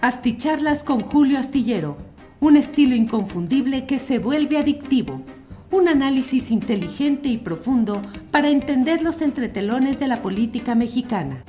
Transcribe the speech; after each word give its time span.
Asticharlas 0.00 0.84
con 0.84 1.00
Julio 1.00 1.40
Astillero, 1.40 1.96
un 2.38 2.56
estilo 2.56 2.94
inconfundible 2.94 3.84
que 3.84 3.98
se 3.98 4.20
vuelve 4.20 4.56
adictivo. 4.56 5.22
Un 5.72 5.88
análisis 5.88 6.52
inteligente 6.52 7.28
y 7.28 7.36
profundo 7.36 8.00
para 8.30 8.48
entender 8.48 9.02
los 9.02 9.20
entretelones 9.22 9.98
de 9.98 10.06
la 10.06 10.22
política 10.22 10.76
mexicana. 10.76 11.42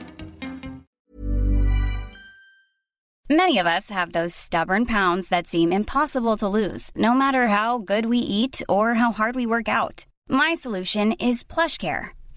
Many 3.30 3.60
of 3.60 3.68
us 3.68 3.92
have 3.92 4.14
those 4.14 4.34
stubborn 4.34 4.88
pounds 4.88 5.30
that 5.30 5.46
seem 5.46 5.72
impossible 5.72 6.36
to 6.38 6.48
lose, 6.48 6.90
no 6.96 7.14
matter 7.14 7.48
how 7.48 7.78
good 7.78 8.08
we 8.08 8.18
eat 8.18 8.64
or 8.68 8.96
how 8.96 9.12
hard 9.12 9.36
we 9.36 9.46
work 9.46 9.70
out. 9.70 10.08
My 10.28 10.56
solution 10.56 11.14
is 11.20 11.44
PlushCare. 11.44 12.19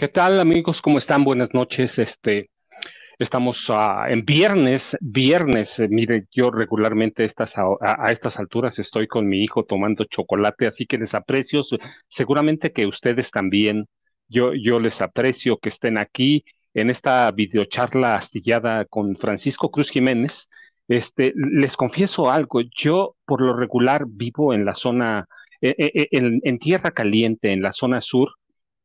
¿Qué 0.00 0.08
tal, 0.08 0.40
amigos? 0.40 0.80
¿Cómo 0.80 0.96
están? 0.96 1.24
Buenas 1.24 1.52
noches. 1.52 1.98
Este, 1.98 2.48
estamos 3.18 3.66
ah, 3.68 4.06
en 4.08 4.24
viernes, 4.24 4.96
viernes. 4.98 5.78
eh, 5.78 5.88
mire, 5.90 6.24
yo 6.32 6.50
regularmente 6.50 7.26
estas, 7.26 7.58
a, 7.58 7.64
a- 7.82 8.10
estas 8.10 8.38
alturas 8.38 8.78
estoy 8.78 9.06
con 9.08 9.28
mi 9.28 9.44
hijo 9.44 9.64
tomando 9.66 10.04
chocolate, 10.06 10.66
así 10.68 10.86
que 10.86 10.96
les 10.96 11.12
aprecio. 11.12 11.60
Seguramente 12.08 12.72
que 12.72 12.86
ustedes 12.86 13.30
también. 13.30 13.88
Yo, 14.26 14.54
yo 14.54 14.80
les 14.80 15.02
aprecio 15.02 15.58
que 15.58 15.68
estén 15.68 15.98
aquí 15.98 16.46
en 16.72 16.88
esta 16.88 17.30
videocharla 17.30 18.16
astillada 18.16 18.86
con 18.86 19.16
Francisco 19.16 19.70
Cruz 19.70 19.90
Jiménez. 19.90 20.48
Este, 20.88 21.34
les 21.36 21.76
confieso 21.76 22.30
algo. 22.30 22.62
Yo, 22.74 23.16
por 23.26 23.42
lo 23.42 23.54
regular, 23.54 24.04
vivo 24.08 24.54
en 24.54 24.64
la 24.64 24.72
zona, 24.72 25.26
eh, 25.60 25.74
eh, 25.78 26.08
en 26.10 26.58
tierra 26.58 26.90
caliente, 26.90 27.52
en 27.52 27.60
la 27.60 27.74
zona 27.74 28.00
sur. 28.00 28.30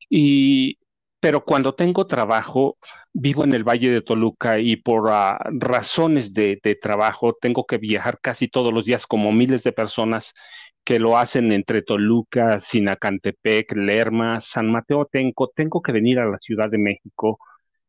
Y, 0.10 0.78
pero 1.26 1.44
cuando 1.44 1.74
tengo 1.74 2.06
trabajo, 2.06 2.78
vivo 3.12 3.44
en 3.46 3.54
el 3.56 3.64
Valle 3.64 3.90
de 3.90 4.04
Toluca 4.04 4.60
y 4.60 4.76
por 4.76 5.10
ah, 5.10 5.40
razones 5.54 6.36
de, 6.36 6.60
trabajo 6.80 7.34
tengo 7.42 7.66
que 7.66 7.80
viajar 7.80 8.20
casi 8.22 8.48
todos 8.48 8.72
los 8.72 8.86
días, 8.86 9.08
como 9.08 9.32
miles 9.32 9.64
de 9.64 9.72
personas 9.72 10.36
que 10.84 11.00
lo 11.00 11.18
hacen 11.18 11.52
entre 11.52 11.82
Toluca, 11.82 12.60
Sinacantepec, 12.60 13.72
Lerma, 13.76 14.40
San 14.40 14.70
Mateo 14.72 15.08
Tenco. 15.12 15.50
Tengo 15.56 15.82
que 15.82 15.94
venir 15.94 16.20
a 16.20 16.28
la 16.30 16.38
Ciudad 16.38 16.70
de 16.70 16.78
México 16.78 17.40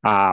a, 0.03 0.33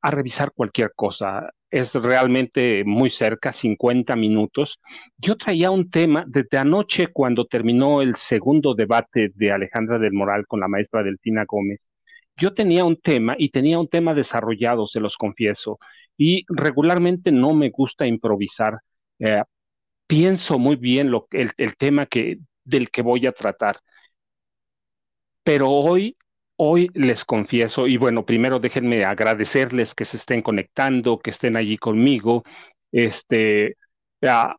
a 0.00 0.10
revisar 0.12 0.52
cualquier 0.54 0.92
cosa. 0.94 1.50
Es 1.68 1.94
realmente 1.94 2.84
muy 2.84 3.10
cerca, 3.10 3.52
50 3.52 4.14
minutos. 4.14 4.78
Yo 5.18 5.36
traía 5.36 5.72
un 5.72 5.90
tema 5.90 6.24
desde 6.28 6.58
anoche 6.58 7.08
cuando 7.12 7.46
terminó 7.46 8.02
el 8.02 8.14
segundo 8.14 8.76
debate 8.76 9.32
de 9.34 9.50
Alejandra 9.50 9.98
del 9.98 10.12
Moral 10.12 10.46
con 10.46 10.60
la 10.60 10.68
maestra 10.68 11.02
Delfina 11.02 11.44
Gómez. 11.44 11.80
Yo 12.36 12.54
tenía 12.54 12.84
un 12.84 12.96
tema 12.96 13.34
y 13.38 13.50
tenía 13.50 13.78
un 13.78 13.88
tema 13.88 14.14
desarrollado, 14.14 14.86
se 14.86 15.00
los 15.00 15.16
confieso, 15.16 15.78
y 16.16 16.44
regularmente 16.48 17.32
no 17.32 17.54
me 17.54 17.70
gusta 17.70 18.06
improvisar. 18.06 18.80
Eh, 19.18 19.42
pienso 20.06 20.58
muy 20.58 20.76
bien 20.76 21.12
el, 21.32 21.76
tema 21.76 22.06
que, 22.06 22.38
del 22.64 22.90
que 22.90 23.02
voy 23.02 23.26
a 23.26 23.32
tratar, 23.32 23.78
pero 25.42 25.70
hoy, 25.70 26.16
hoy 26.56 26.90
les 26.94 27.24
confieso, 27.24 27.86
y 27.86 27.96
bueno, 27.96 28.26
primero 28.26 28.58
déjenme 28.60 29.04
agradecerles 29.04 29.94
que 29.94 30.04
se 30.04 30.16
estén 30.18 30.42
conectando, 30.42 31.18
que 31.18 31.30
estén 31.30 31.56
allí 31.56 31.78
conmigo, 31.78 32.44
este, 32.92 33.76
a 34.22 34.56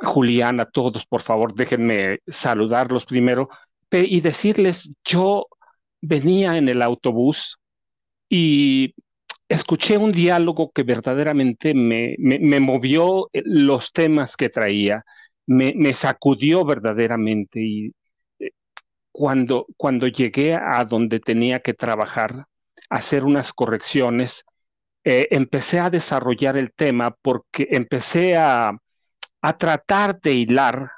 Julián, 0.00 0.60
a 0.60 0.66
todos, 0.66 1.06
por 1.06 1.22
favor, 1.22 1.54
déjenme 1.54 2.20
saludarlos 2.26 3.04
primero 3.04 3.48
y 3.90 4.20
decirles, 4.20 4.90
yo 5.04 5.46
venía 6.00 6.56
en 6.56 6.68
el 6.68 6.82
autobús 6.82 7.58
y 8.28 8.94
escuché 9.48 9.96
un 9.98 10.12
diálogo 10.12 10.72
que 10.72 10.82
verdaderamente 10.82 11.74
me, 11.74 12.16
me, 12.18 12.38
me 12.38 12.60
movió 12.60 13.28
eh, 13.32 13.42
los 13.44 13.92
temas 13.92 14.36
que 14.36 14.48
traía, 14.50 15.04
me, 15.46 15.72
me 15.76 15.94
sacudió 15.94 16.64
verdaderamente 16.64 17.60
y 17.62 17.92
eh, 18.38 18.50
cuando, 19.12 19.66
cuando 19.76 20.08
llegué 20.08 20.54
a 20.54 20.84
donde 20.84 21.20
tenía 21.20 21.60
que 21.60 21.74
trabajar, 21.74 22.46
hacer 22.90 23.24
unas 23.24 23.52
correcciones, 23.52 24.44
eh, 25.04 25.28
empecé 25.30 25.80
a 25.80 25.90
desarrollar 25.90 26.56
el 26.56 26.72
tema 26.74 27.16
porque 27.22 27.68
empecé 27.70 28.36
a, 28.36 28.72
a 29.42 29.58
tratar 29.58 30.20
de 30.20 30.34
hilar, 30.34 30.90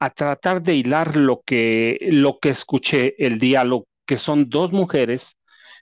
a 0.00 0.10
tratar 0.10 0.62
de 0.62 0.74
hilar 0.76 1.16
lo 1.16 1.42
que, 1.44 1.98
lo 2.10 2.38
que 2.38 2.50
escuché, 2.50 3.14
el 3.24 3.38
diálogo, 3.38 3.86
que 4.08 4.18
son 4.18 4.50
dos 4.50 4.72
mujeres 4.72 5.36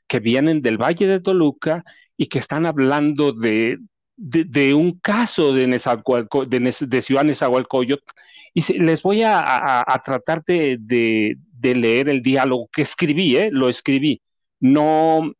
que 0.09 0.21
vienen 0.21 0.63
del 0.63 0.79
Valle 0.79 1.07
de 1.07 1.21
Toluca 1.21 1.85
y 2.19 2.29
que 2.29 2.41
están 2.41 2.67
hablando 2.67 3.33
de, 3.33 3.79
de, 4.17 4.75
un 4.75 4.99
caso 5.01 5.53
de, 5.53 5.67
de, 5.67 6.77
de 6.89 7.03
Ciudad 7.03 7.25
Nezahualcóyotl. 7.25 8.05
Y 8.55 8.79
les 8.81 9.03
voy 9.03 9.23
a, 9.25 9.85
tratar 10.05 10.43
de, 10.47 10.79
de- 10.81 11.37
leer 11.77 12.09
el 12.09 12.23
diálogo 12.23 12.69
que 12.73 12.83
escribí, 12.83 13.37
¿eh? 13.37 13.51
Lo 13.53 13.69
escribí. 13.69 14.23
No, 14.61 15.33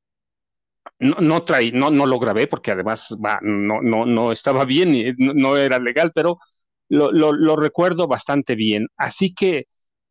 no, 0.99 1.17
no, 1.21 1.45
traí, 1.45 1.73
no, 1.73 1.91
no 1.91 2.07
lo 2.07 2.19
grabé 2.19 2.47
porque 2.47 2.71
además 2.73 3.09
no, 3.43 3.83
no, 3.83 4.07
no 4.07 4.33
estaba 4.33 4.65
bien, 4.65 4.95
y 4.95 5.13
no, 5.19 5.57
era 5.57 5.79
legal, 5.79 6.13
pero 6.15 6.39
lo, 6.89 7.11
lo, 7.13 7.57
recuerdo 7.57 8.07
bastante 8.09 8.55
bien. 8.55 8.87
Así 8.97 9.35
que 9.35 9.67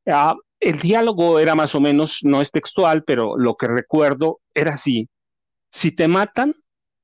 ah, 0.07 0.35
el 0.65 0.79
diálogo 0.79 1.39
era 1.39 1.53
más 1.53 1.75
o 1.75 1.79
menos, 1.79 2.21
no 2.23 2.41
es 2.41 2.49
textual, 2.49 3.03
pero 3.03 3.37
lo 3.37 3.55
que 3.55 3.67
recuerdo 3.67 4.39
era 4.55 4.73
así. 4.73 5.07
Si 5.71 5.91
te 5.91 6.07
matan, 6.07 6.55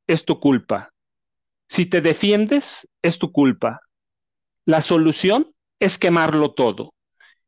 es 0.08 0.26
tu 0.26 0.40
culpa. 0.40 0.90
Si 1.70 1.86
te 1.86 2.02
defiendes, 2.02 2.88
es 3.04 3.20
tu 3.20 3.32
culpa. 3.32 3.82
La 4.66 4.82
solución 4.82 5.54
es 5.80 6.00
quemarlo 6.00 6.56
todo. 6.56 6.96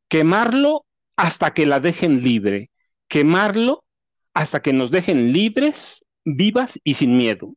Quemarlo 0.07 0.85
hasta 1.17 1.55
que 1.55 1.65
la 1.65 1.79
dejen 1.79 2.21
libre. 2.21 2.69
Quemarlo 3.07 3.83
hasta 4.35 4.61
que 4.61 4.71
nos 4.71 4.91
dejen 4.91 5.33
libres, 5.33 6.05
vivas 6.23 6.79
y 6.83 6.93
sin 6.93 7.17
miedo. 7.17 7.55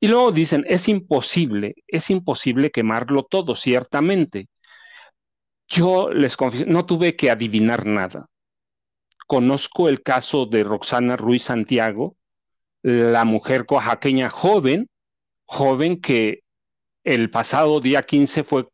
Y 0.00 0.08
luego 0.08 0.32
dicen, 0.32 0.64
es 0.68 0.88
imposible, 0.88 1.76
es 1.86 2.10
imposible 2.10 2.72
quemarlo 2.72 3.28
todo, 3.30 3.54
ciertamente. 3.54 4.48
Yo 5.72 6.10
les 6.10 6.36
confieso, 6.36 6.70
no 6.70 6.84
tuve 6.84 7.16
que 7.16 7.30
adivinar 7.30 7.86
nada. 7.86 8.28
Conozco 9.26 9.88
el 9.88 10.02
caso 10.02 10.44
de 10.44 10.64
Roxana 10.64 11.16
Ruiz 11.16 11.44
Santiago, 11.44 12.16
la 12.82 13.24
mujer 13.24 13.64
oaxaqueña 13.70 14.28
joven, 14.28 14.88
joven 15.46 15.98
que 16.00 16.40
el 17.04 17.30
pasado 17.30 17.80
día 17.80 18.02
15 18.02 18.44
fue, 18.44 18.68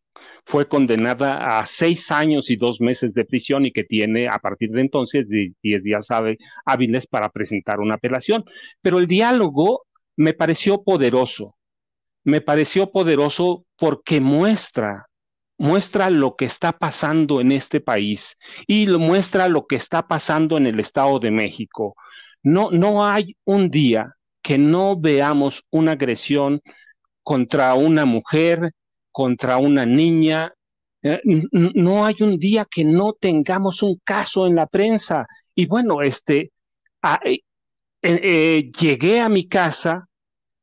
fue 0.44 0.66
condenada 0.68 1.60
a 1.60 1.66
seis 1.66 2.10
años 2.10 2.50
y 2.50 2.56
dos 2.56 2.80
meses 2.80 3.14
de 3.14 3.24
prisión 3.24 3.64
y 3.64 3.70
que 3.70 3.84
tiene 3.84 4.26
a 4.26 4.38
partir 4.38 4.70
de 4.70 4.80
entonces 4.80 5.28
10 5.28 5.84
días 5.84 6.08
hábiles 6.64 7.06
para 7.06 7.28
presentar 7.28 7.78
una 7.78 7.94
apelación. 7.94 8.44
Pero 8.82 8.98
el 8.98 9.06
diálogo 9.06 9.84
me 10.16 10.34
pareció 10.34 10.82
poderoso, 10.82 11.54
me 12.24 12.40
pareció 12.40 12.90
poderoso 12.90 13.64
porque 13.76 14.20
muestra, 14.20 15.07
muestra 15.58 16.08
lo 16.08 16.36
que 16.36 16.44
está 16.46 16.72
pasando 16.72 17.40
en 17.40 17.52
este 17.52 17.80
país 17.80 18.36
y 18.66 18.86
lo 18.86 18.98
muestra 18.98 19.48
lo 19.48 19.66
que 19.66 19.76
está 19.76 20.06
pasando 20.06 20.56
en 20.56 20.66
el 20.66 20.80
Estado 20.80 21.18
de 21.18 21.30
México. 21.30 21.96
No, 22.42 22.70
no 22.70 23.04
hay 23.04 23.36
un 23.44 23.70
día 23.70 24.14
que 24.40 24.56
no 24.56 24.98
veamos 24.98 25.64
una 25.70 25.92
agresión 25.92 26.62
contra 27.22 27.74
una 27.74 28.04
mujer, 28.06 28.72
contra 29.10 29.58
una 29.58 29.84
niña. 29.84 30.54
Eh, 31.02 31.20
no 31.52 32.06
hay 32.06 32.14
un 32.20 32.38
día 32.38 32.66
que 32.70 32.84
no 32.84 33.12
tengamos 33.12 33.82
un 33.82 34.00
caso 34.04 34.46
en 34.46 34.54
la 34.54 34.66
prensa. 34.66 35.26
Y 35.54 35.66
bueno, 35.66 36.00
este, 36.00 36.52
eh, 37.24 37.40
eh, 38.02 38.70
llegué 38.80 39.20
a 39.20 39.28
mi 39.28 39.48
casa 39.48 40.08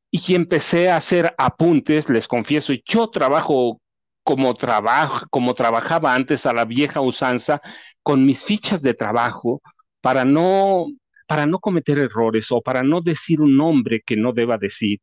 y 0.10 0.34
empecé 0.36 0.90
a 0.90 0.98
hacer 0.98 1.36
apuntes, 1.38 2.08
les 2.10 2.28
confieso, 2.28 2.74
yo 2.86 3.10
trabajo 3.10 3.82
como, 4.26 4.56
trabajo, 4.56 5.28
como 5.30 5.54
trabajaba 5.54 6.16
antes 6.16 6.46
a 6.48 6.54
la 6.54 6.66
vieja 6.66 7.00
usanza, 7.00 7.62
con 8.04 8.26
mis 8.26 8.44
fichas 8.44 8.82
de 8.82 8.96
trabajo, 8.96 9.62
para 10.02 10.26
no, 10.26 10.88
para 11.28 11.46
no 11.46 11.60
cometer 11.60 12.00
errores 12.00 12.48
o 12.52 12.62
para 12.62 12.84
no 12.84 13.02
decir 13.02 13.40
un 13.40 13.56
nombre 13.56 14.02
que 14.06 14.18
no 14.18 14.34
deba 14.34 14.58
decir. 14.58 15.00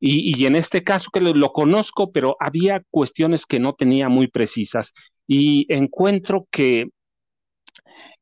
Y, 0.00 0.46
en 0.46 0.56
este 0.56 0.82
caso 0.82 1.10
que 1.12 1.20
lo, 1.20 1.52
conozco, 1.52 2.10
pero 2.12 2.36
había 2.40 2.82
cuestiones 2.90 3.46
que 3.46 3.60
no 3.60 3.74
tenía 3.74 4.08
muy 4.08 4.26
precisas 4.26 4.92
y 5.28 5.66
encuentro 5.72 6.48
que, 6.50 6.86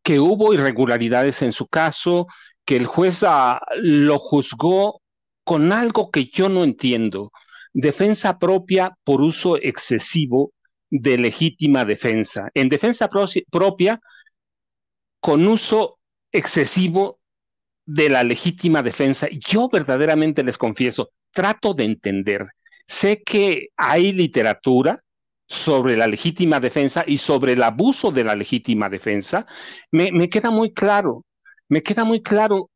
que 0.03 0.21
hubo 0.21 0.53
irregularidades 0.53 1.43
en 1.43 1.53
su 1.53 1.67
caso, 1.69 2.27
que 2.67 2.77
el 2.77 2.87
juez 2.87 3.23
ah, 3.23 3.61
lo 3.77 4.19
juzgó 4.19 5.01
con 5.45 5.73
algo 5.73 6.11
que 6.11 6.27
yo 6.27 6.49
no 6.49 6.65
entiendo. 6.65 7.31
Defensa 7.73 8.39
propia 8.39 8.97
por 9.05 9.21
uso 9.21 9.57
excesivo 9.57 10.53
de 10.91 11.19
legítima 11.19 11.85
defensa. 11.85 12.51
En 12.55 12.69
defensa 12.69 13.09
propia, 13.51 14.01
con 15.21 15.47
uso 15.47 15.99
excesivo 16.33 17.21
de 17.87 18.09
la 18.09 18.23
legítima 18.23 18.83
defensa. 18.83 19.29
Yo 19.31 19.69
verdaderamente 19.69 20.43
les 20.43 20.59
confieso, 20.59 21.11
trato 21.33 21.75
de 21.75 21.85
entender. 21.85 22.47
Sé 22.87 23.23
que 23.23 23.69
hay 23.77 24.13
literatura 24.13 25.03
sobre 25.47 25.97
la 25.97 26.07
legítima 26.07 26.61
defensa 26.61 27.05
y 27.07 27.19
sobre 27.19 27.53
el 27.53 27.63
abuso 27.63 28.11
de 28.11 28.25
la 28.25 28.37
legítima 28.37 28.89
defensa. 28.89 29.47
Me, 29.91 30.11
me 30.13 30.29
queda 30.29 30.51
muy 30.51 30.73
claro, 30.73 31.25
me 31.69 31.83
queda 31.83 32.05
muy 32.05 32.23
claro, 32.23 32.71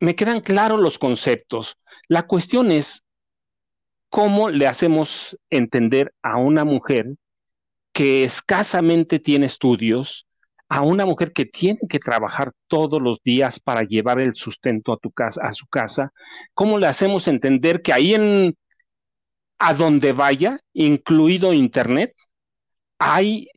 me 0.00 0.16
quedan 0.16 0.40
claros 0.40 0.80
los 0.80 0.98
conceptos. 0.98 1.76
La 2.08 2.26
cuestión 2.26 2.72
es 2.72 3.04
cómo 4.08 4.50
le 4.50 4.66
hacemos 4.66 5.38
entender 5.50 6.14
a 6.22 6.36
una 6.38 6.64
mujer 6.64 7.14
que 7.92 8.24
escasamente 8.24 9.18
tiene 9.18 9.46
estudios, 9.46 10.26
a 10.68 10.82
una 10.82 11.06
mujer 11.06 11.32
que 11.32 11.46
tiene 11.46 11.80
que 11.88 11.98
trabajar 11.98 12.52
todos 12.68 13.00
los 13.00 13.18
días 13.24 13.58
para 13.60 13.82
llevar 13.82 14.20
el 14.20 14.34
sustento 14.34 14.92
a 14.92 15.54
su 15.54 15.66
casa, 15.66 16.12
¿cómo 16.54 16.78
le 16.78 16.86
hacemos 16.86 17.26
entender 17.28 17.82
que 17.82 17.92
ahí 17.92 18.14
en 18.14 18.56
a 19.58 19.74
donde 19.74 20.12
vaya, 20.12 20.60
incluido 20.72 21.52
internet, 21.52 22.14
hay 22.98 23.48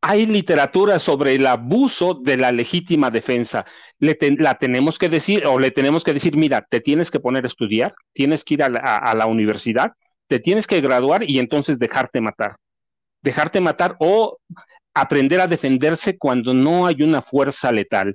hay 0.00 0.26
literatura 0.26 0.98
sobre 0.98 1.34
el 1.34 1.46
abuso 1.46 2.14
de 2.14 2.36
la 2.36 2.52
legítima 2.52 3.10
defensa. 3.10 3.64
Le 3.98 4.16
la 4.38 4.56
tenemos 4.56 4.98
que 4.98 5.08
decir, 5.08 5.46
o 5.46 5.58
le 5.58 5.70
tenemos 5.70 6.04
que 6.04 6.12
decir, 6.12 6.36
mira, 6.36 6.66
te 6.68 6.80
tienes 6.80 7.10
que 7.10 7.20
poner 7.20 7.44
a 7.44 7.48
estudiar, 7.48 7.94
tienes 8.12 8.44
que 8.44 8.54
ir 8.54 8.62
a 8.62 9.14
la 9.14 9.26
universidad, 9.26 9.92
te 10.28 10.38
tienes 10.38 10.66
que 10.66 10.80
graduar 10.80 11.28
y 11.28 11.38
entonces 11.38 11.78
dejarte 11.78 12.20
matar. 12.20 12.56
Dejarte 13.22 13.60
matar 13.60 13.96
o 13.98 14.38
aprender 14.94 15.40
a 15.40 15.46
defenderse 15.46 16.16
cuando 16.16 16.54
no 16.54 16.86
hay 16.86 17.02
una 17.02 17.22
fuerza 17.22 17.72
letal. 17.72 18.14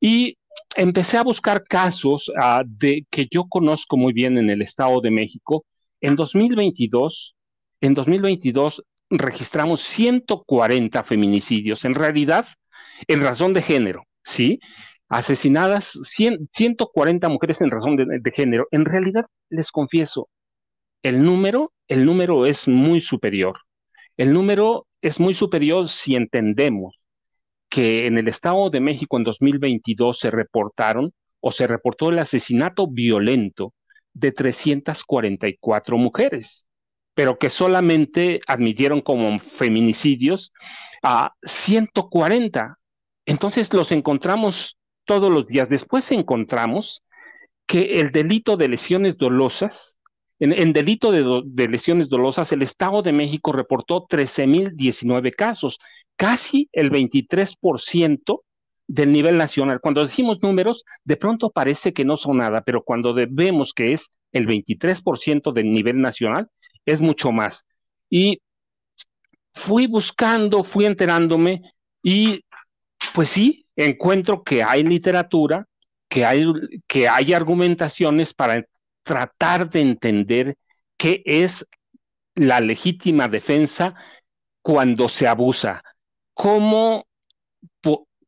Y 0.00 0.36
empecé 0.76 1.16
a 1.16 1.22
buscar 1.22 1.64
casos 1.64 2.30
ah, 2.40 2.62
de 2.66 3.06
que 3.10 3.28
yo 3.30 3.44
conozco 3.48 3.96
muy 3.96 4.12
bien 4.12 4.38
en 4.38 4.50
el 4.50 4.62
Estado 4.62 5.00
de 5.00 5.10
México. 5.10 5.64
En 6.00 6.16
2022, 6.16 7.34
en 7.80 7.94
2022 7.94 8.82
registramos 9.10 9.82
140 9.82 11.04
feminicidios, 11.04 11.84
en 11.84 11.94
realidad, 11.94 12.46
en 13.08 13.20
razón 13.22 13.54
de 13.54 13.62
género, 13.62 14.04
¿sí? 14.24 14.60
Asesinadas 15.08 15.98
140 16.52 17.28
mujeres 17.28 17.60
en 17.60 17.70
razón 17.70 17.96
de, 17.96 18.06
de 18.20 18.30
género. 18.32 18.66
En 18.70 18.84
realidad, 18.84 19.26
les 19.50 19.70
confieso, 19.70 20.28
el 21.02 21.24
número, 21.24 21.72
el 21.88 22.04
número 22.04 22.46
es 22.46 22.66
muy 22.66 23.00
superior. 23.00 23.58
El 24.16 24.32
número 24.32 24.86
es 25.02 25.20
muy 25.20 25.34
superior 25.34 25.88
si 25.88 26.16
entendemos 26.16 26.96
que 27.68 28.06
en 28.06 28.18
el 28.18 28.28
Estado 28.28 28.70
de 28.70 28.80
México 28.80 29.16
en 29.16 29.24
2022 29.24 30.18
se 30.18 30.30
reportaron 30.30 31.12
o 31.40 31.52
se 31.52 31.66
reportó 31.66 32.10
el 32.10 32.18
asesinato 32.18 32.88
violento 32.88 33.74
de 34.14 34.32
344 34.32 35.98
mujeres, 35.98 36.65
pero 37.16 37.38
que 37.38 37.48
solamente 37.48 38.42
admitieron 38.46 39.00
como 39.00 39.40
feminicidios 39.40 40.52
a 41.02 41.32
140. 41.44 42.78
Entonces 43.24 43.72
los 43.72 43.90
encontramos 43.90 44.76
todos 45.06 45.30
los 45.30 45.46
días. 45.46 45.70
Después 45.70 46.12
encontramos 46.12 47.02
que 47.66 48.00
el 48.00 48.12
delito 48.12 48.58
de 48.58 48.68
lesiones 48.68 49.16
dolosas 49.16 49.96
en, 50.38 50.74
delito 50.74 51.10
de, 51.10 51.68
lesiones 51.68 52.10
dolosas, 52.10 52.52
el 52.52 52.60
Estado 52.60 53.00
de 53.00 53.14
México 53.14 53.52
reportó 53.52 54.06
13.019 54.06 55.34
casos, 55.34 55.78
casi 56.16 56.68
el 56.72 56.90
23% 56.90 58.40
del 58.86 59.12
nivel 59.12 59.38
nacional. 59.38 59.80
Cuando 59.80 60.04
decimos 60.04 60.42
números, 60.42 60.84
de 61.04 61.16
pronto 61.16 61.48
parece 61.48 61.94
que 61.94 62.04
no 62.04 62.18
son 62.18 62.36
nada, 62.36 62.60
pero 62.60 62.82
cuando 62.82 63.14
vemos 63.14 63.72
que 63.72 63.94
es 63.94 64.10
el 64.32 64.46
23% 64.46 65.54
del 65.54 65.72
nivel 65.72 66.02
nacional, 66.02 66.50
es 66.86 67.00
mucho 67.00 67.32
más. 67.32 67.66
Y 68.08 68.40
fui 69.52 69.86
buscando, 69.86 70.64
fui 70.64 70.86
enterándome 70.86 71.62
y 72.02 72.44
pues 73.14 73.30
sí, 73.30 73.66
encuentro 73.76 74.42
que 74.42 74.62
hay 74.62 74.82
literatura, 74.84 75.66
que 76.08 76.24
hay, 76.24 76.46
que 76.86 77.08
hay 77.08 77.32
argumentaciones 77.32 78.32
para 78.32 78.64
tratar 79.02 79.68
de 79.70 79.80
entender 79.80 80.56
qué 80.96 81.22
es 81.24 81.66
la 82.34 82.60
legítima 82.60 83.28
defensa 83.28 83.94
cuando 84.62 85.08
se 85.08 85.26
abusa. 85.26 85.82
¿Cómo, 86.34 87.06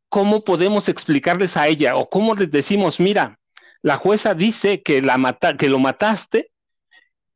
cómo 0.08 0.44
podemos 0.44 0.88
explicarles 0.88 1.56
a 1.56 1.68
ella 1.68 1.96
o 1.96 2.08
cómo 2.08 2.34
les 2.34 2.50
decimos, 2.50 3.00
mira, 3.00 3.38
la 3.82 3.96
jueza 3.96 4.34
dice 4.34 4.82
que, 4.82 5.02
la 5.02 5.18
mata, 5.18 5.56
que 5.56 5.68
lo 5.68 5.78
mataste, 5.78 6.50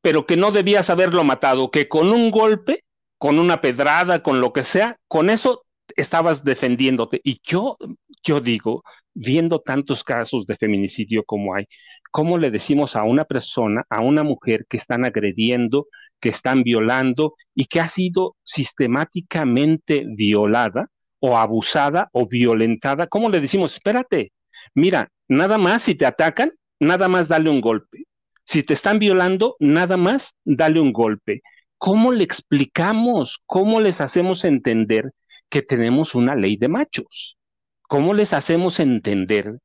pero 0.03 0.27
que 0.27 0.37
no 0.37 0.51
debías 0.51 0.91
haberlo 0.91 1.25
matado, 1.25 1.71
que 1.71 1.89
con 1.89 2.11
un 2.13 2.31
golpe, 2.31 2.85
con 3.19 3.39
una 3.39 3.61
pedrada, 3.61 4.23
con 4.23 4.41
lo 4.41 4.53
que 4.53 4.65
sea, 4.65 4.97
con 5.09 5.31
eso 5.31 5.65
estabas 5.97 6.45
defendiéndote. 6.45 7.21
Y 7.23 7.41
yo, 7.45 7.77
yo 8.23 8.41
digo, 8.41 8.83
viendo 9.15 9.61
tantos 9.61 10.05
casos 10.05 10.47
de 10.47 10.57
feminicidio 10.57 11.23
como 11.25 11.55
hay, 11.55 11.67
¿cómo 12.11 12.37
le 12.37 12.51
decimos 12.51 12.97
a 12.97 13.05
una 13.05 13.25
persona, 13.25 13.85
a 13.89 14.01
una 14.03 14.25
mujer 14.25 14.67
que 14.69 14.77
están 14.77 15.05
agrediendo, 15.05 15.87
que 16.21 16.31
están 16.31 16.63
violando 16.65 17.35
y 17.55 17.67
que 17.67 17.81
ha 17.81 17.89
sido 17.89 18.37
sistemáticamente 18.45 20.05
violada 20.07 20.89
o 21.21 21.39
abusada 21.39 22.09
o 22.13 22.27
violentada? 22.27 23.07
¿Cómo 23.07 23.31
le 23.31 23.41
decimos, 23.41 23.75
espérate, 23.75 24.33
mira, 24.75 25.09
nada 25.29 25.59
más 25.59 25.85
si 25.85 25.95
te 25.95 26.07
atacan, 26.07 26.53
nada 26.81 27.09
más 27.09 27.29
dale 27.29 27.51
un 27.51 27.61
golpe. 27.61 28.07
Si 28.45 28.63
te 28.63 28.75
están 28.75 28.99
violando, 28.99 29.57
nada 29.61 29.97
más 29.97 30.35
dale 30.45 30.81
un 30.81 30.93
golpe. 30.93 31.43
¿Cómo 31.79 32.13
le 32.13 32.25
explicamos? 32.25 33.41
¿Cómo 33.47 33.81
les 33.81 34.01
hacemos 34.01 34.45
entender 34.45 35.13
que 35.49 35.63
tenemos 35.63 36.15
una 36.15 36.35
ley 36.35 36.57
de 36.57 36.69
machos? 36.69 37.37
¿Cómo 37.83 38.15
les 38.15 38.33
hacemos 38.33 38.81
entender 38.81 39.59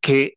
que 0.00 0.34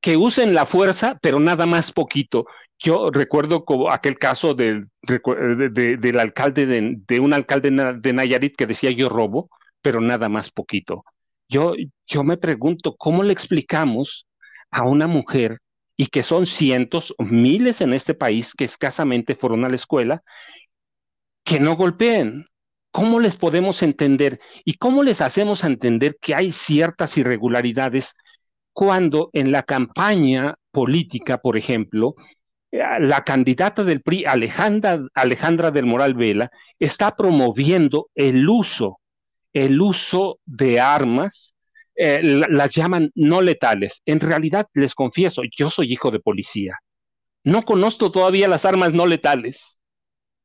que 0.00 0.16
usen 0.16 0.54
la 0.54 0.66
fuerza, 0.66 1.18
pero 1.20 1.40
nada 1.40 1.66
más 1.66 1.92
poquito. 1.92 2.46
Yo 2.78 3.10
recuerdo 3.10 3.64
como 3.64 3.90
aquel 3.90 4.18
caso 4.18 4.54
del, 4.54 4.88
del 5.02 6.18
alcalde 6.18 6.66
de, 6.66 7.20
un 7.20 7.34
alcalde 7.34 7.70
de 7.70 8.12
Nayarit 8.12 8.56
que 8.56 8.66
decía 8.66 8.90
yo 8.90 9.08
robo, 9.10 9.50
pero 9.82 10.00
nada 10.00 10.28
más 10.28 10.50
poquito. 10.50 11.04
Yo, 11.48 11.74
yo 12.06 12.24
me 12.24 12.38
pregunto, 12.38 12.96
¿cómo 12.96 13.22
le 13.22 13.32
explicamos 13.32 14.26
a 14.70 14.84
una 14.84 15.06
mujer 15.06 15.58
y 16.00 16.06
que 16.06 16.22
son 16.22 16.46
cientos, 16.46 17.14
miles 17.18 17.82
en 17.82 17.92
este 17.92 18.14
país 18.14 18.54
que 18.54 18.64
escasamente 18.64 19.34
fueron 19.34 19.66
a 19.66 19.68
la 19.68 19.76
escuela, 19.76 20.22
que 21.44 21.60
no 21.60 21.76
golpeen? 21.76 22.46
¿Cómo 22.90 23.20
les 23.20 23.36
podemos 23.36 23.82
entender 23.82 24.40
y 24.64 24.78
cómo 24.78 25.02
les 25.02 25.20
hacemos 25.20 25.62
entender 25.62 26.16
que 26.18 26.34
hay 26.34 26.52
ciertas 26.52 27.18
irregularidades 27.18 28.14
cuando 28.72 29.28
en 29.34 29.52
la 29.52 29.62
campaña 29.62 30.54
política, 30.70 31.36
por 31.36 31.58
ejemplo, 31.58 32.14
eh, 32.72 32.80
la 33.00 33.22
candidata 33.22 33.84
del 33.84 34.00
PRI, 34.00 34.24
Alejandra, 34.24 35.02
Alejandra 35.12 35.70
del 35.70 35.84
Moral 35.84 36.14
Vela, 36.14 36.50
está 36.78 37.14
promoviendo 37.14 38.08
el 38.14 38.48
uso, 38.48 39.00
el 39.52 39.78
uso 39.82 40.38
de 40.46 40.80
armas, 40.80 41.54
eh, 42.02 42.22
las 42.22 42.70
llaman 42.74 43.10
no 43.14 43.42
letales. 43.42 44.00
En 44.06 44.20
realidad, 44.20 44.66
les 44.72 44.94
confieso, 44.94 45.42
yo 45.54 45.68
soy 45.68 45.92
hijo 45.92 46.10
de 46.10 46.18
policía. 46.18 46.78
No 47.44 47.62
conozco 47.62 48.10
todavía 48.10 48.48
las 48.48 48.64
armas 48.64 48.94
no 48.94 49.06
letales. 49.06 49.78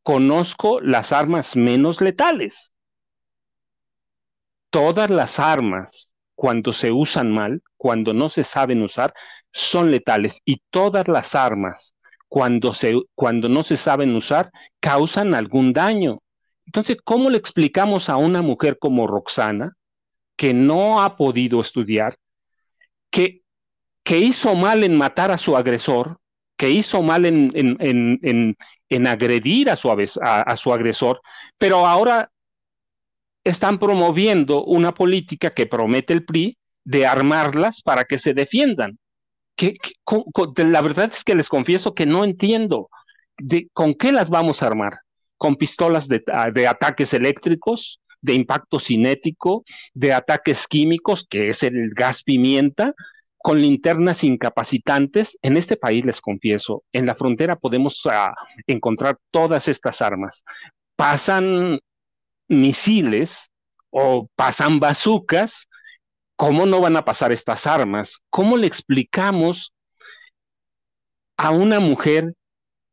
conozco 0.04 0.82
las 0.82 1.14
armas 1.14 1.56
menos 1.56 2.02
letales. 2.02 2.74
Todas 4.70 5.10
las 5.10 5.40
armas, 5.40 6.10
cuando 6.36 6.74
se 6.74 6.92
usan 6.92 7.32
mal, 7.32 7.64
cuando 7.78 8.14
no 8.14 8.30
se 8.30 8.44
saben 8.44 8.82
usar, 8.82 9.14
son 9.54 9.92
letales. 9.92 10.42
Y 10.44 10.62
todas 10.70 11.08
las 11.08 11.36
armas, 11.36 11.96
cuando, 12.28 12.74
se, 12.74 12.96
cuando 13.16 13.48
no 13.48 13.64
se 13.64 13.78
saben 13.78 14.14
usar, 14.14 14.52
causan 14.82 15.34
algún 15.34 15.72
daño. 15.72 16.20
Entonces, 16.66 16.98
¿cómo 17.02 17.30
le 17.30 17.38
explicamos 17.38 18.10
a 18.10 18.18
una 18.18 18.42
mujer 18.42 18.78
como 18.78 19.08
Roxana, 19.08 19.72
que 20.36 20.54
no 20.54 21.02
ha 21.02 21.18
podido 21.18 21.62
estudiar, 21.62 22.18
que, 23.10 23.42
que 24.04 24.20
hizo 24.20 24.56
mal 24.56 24.84
en 24.84 24.98
matar 24.98 25.32
a 25.32 25.38
su 25.38 25.56
agresor, 25.56 26.20
que 26.58 26.70
hizo 26.70 27.02
mal 27.02 27.26
en, 27.26 27.52
en, 27.54 29.08
agredir 29.08 29.70
a 29.70 29.76
su, 29.76 29.90
a 29.92 30.58
su 30.58 30.74
agresor, 30.74 31.22
pero 31.58 31.86
ahora 31.86 32.32
están 33.46 33.78
promoviendo 33.78 34.66
una 34.66 34.94
política 34.94 35.52
que 35.52 35.68
promete 35.68 36.14
el 36.14 36.26
PRI 36.26 36.58
de 36.84 37.06
armarlas 37.06 37.82
para 37.82 38.04
que 38.04 38.20
se 38.20 38.34
defiendan. 38.34 38.98
Que, 39.56 39.78
la 40.58 40.82
verdad 40.82 41.12
es 41.14 41.24
que 41.24 41.36
les 41.36 41.48
confieso 41.48 41.94
que 41.94 42.06
no 42.06 42.26
entiendo 42.26 42.90
con 43.74 43.94
qué 43.94 44.12
las 44.12 44.30
vamos 44.30 44.62
a 44.62 44.68
armar. 44.68 45.00
¿Con 45.38 45.58
pistolas 45.58 46.08
de, 46.08 46.24
de 46.54 46.68
ataques 46.68 47.14
eléctricos, 47.14 48.02
de 48.26 48.34
impacto 48.34 48.80
cinético, 48.80 49.64
de 49.94 50.14
ataques 50.14 50.68
químicos, 50.68 51.28
que 51.30 51.50
es 51.50 51.62
el 51.62 51.92
gas 51.94 52.24
pimienta, 52.24 52.94
con 53.38 53.62
linternas 53.62 54.24
incapacitantes. 54.24 55.38
En 55.44 55.58
este 55.58 55.78
país, 55.78 56.04
les 56.04 56.22
confieso, 56.22 56.84
en 56.92 57.06
la 57.06 57.14
frontera 57.14 57.56
podemos 57.56 58.02
ah, 58.06 58.34
encontrar 58.66 59.20
todas 59.32 59.68
estas 59.68 60.02
armas. 60.02 60.44
Pasan 60.96 61.80
misiles 62.48 63.52
o 63.92 64.28
pasan 64.36 64.80
bazucas, 64.80 65.68
¿cómo 66.36 66.66
no 66.66 66.82
van 66.82 66.98
a 66.98 67.06
pasar 67.06 67.32
estas 67.32 67.68
armas? 67.68 68.20
¿Cómo 68.32 68.58
le 68.58 68.66
explicamos 68.66 69.72
a 71.38 71.52
una 71.52 71.80
mujer 71.80 72.34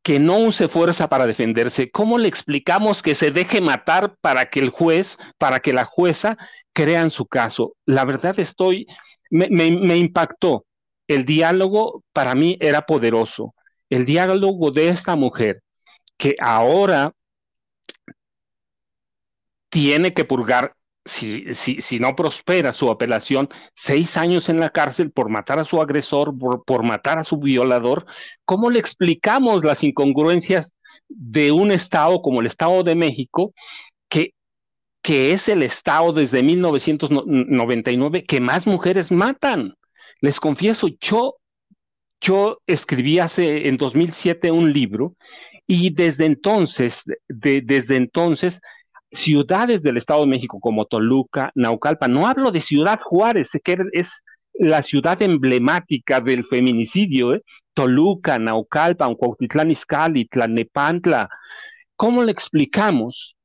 que 0.03 0.19
no 0.19 0.37
use 0.37 0.67
fuerza 0.67 1.07
para 1.09 1.25
defenderse? 1.25 1.89
¿Cómo 1.89 2.17
le 2.17 2.27
explicamos 2.27 3.01
que 3.01 3.15
se 3.15 3.31
deje 3.31 3.61
matar 3.61 4.15
para 4.21 4.49
que 4.49 4.59
el 4.59 4.69
juez, 4.69 5.17
para 5.37 5.59
que 5.59 5.73
la 5.73 5.85
jueza 5.85 6.37
crean 6.73 7.09
su 7.09 7.25
caso? 7.25 7.75
La 7.85 8.05
verdad 8.05 8.37
estoy 8.39 8.85
me, 9.33 9.97
impactó. 9.97 10.65
El 11.07 11.25
diálogo 11.25 12.03
para 12.13 12.35
mí 12.35 12.57
era 12.59 12.83
poderoso. 12.83 13.55
El 13.89 14.05
diálogo 14.05 14.71
de 14.71 14.89
esta 14.89 15.15
mujer 15.15 15.61
que 16.17 16.35
ahora 16.39 17.13
tiene 19.69 20.13
que 20.13 20.23
purgar, 20.23 20.75
si, 21.05 21.53
si, 21.53 21.99
no 21.99 22.15
prospera 22.15 22.73
su 22.73 22.89
apelación, 22.89 23.49
seis 23.75 24.17
años 24.17 24.49
en 24.49 24.59
la 24.59 24.69
cárcel 24.69 25.11
por 25.11 25.29
matar 25.29 25.59
a 25.59 25.65
su 25.65 25.81
agresor, 25.81 26.37
por, 26.37 26.63
por, 26.63 26.83
matar 26.83 27.19
a 27.19 27.23
su 27.23 27.37
violador, 27.37 28.05
¿cómo 28.45 28.69
le 28.69 28.79
explicamos 28.79 29.65
las 29.65 29.83
incongruencias 29.83 30.73
de 31.09 31.51
un 31.51 31.71
Estado 31.71 32.21
como 32.21 32.41
el 32.41 32.47
Estado 32.47 32.83
de 32.83 32.95
México, 32.95 33.53
que 34.09 34.33
que 35.03 35.33
es 35.33 35.49
el 35.49 35.61
estado 35.61 36.13
desde 36.13 36.41
1999 36.41 38.23
que 38.23 38.39
más 38.39 38.65
mujeres 38.65 39.11
matan. 39.11 39.75
Les 40.21 40.39
confieso, 40.39 40.87
yo, 41.01 41.35
yo 42.21 42.59
escribí 42.65 43.19
hace 43.19 43.67
en 43.67 43.75
2007 43.77 44.49
un 44.51 44.71
libro 44.71 45.15
y 45.67 45.93
desde 45.93 46.25
entonces, 46.25 47.03
desde 47.27 47.97
entonces, 47.97 48.61
ciudades 49.13 49.81
del 49.83 49.97
Estado 49.97 50.21
de 50.21 50.27
México 50.27 50.59
como 50.59 50.85
Toluca, 50.85 51.51
Naucalpan, 51.55 52.13
no 52.13 52.27
hablo 52.27 52.51
de 52.51 52.61
Ciudad 52.61 52.99
Juárez, 53.01 53.49
que 53.63 53.77
es 53.93 54.23
la 54.53 54.83
ciudad 54.83 55.21
emblemática 55.21 56.21
del 56.21 56.45
feminicidio, 56.45 57.33
¿eh? 57.35 57.43
Toluca, 57.73 58.37
Naucalpan, 58.37 59.15
Cuautitlán 59.15 59.71
Izcalli, 59.71 60.25
Tlalnepantla. 60.25 61.29
¿Cómo 61.95 62.23
le 62.23 62.31
explicamos 62.31 63.35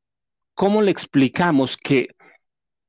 ¿cómo 0.58 0.82
le 0.82 0.90
explicamos 0.90 1.76
que, 1.76 2.08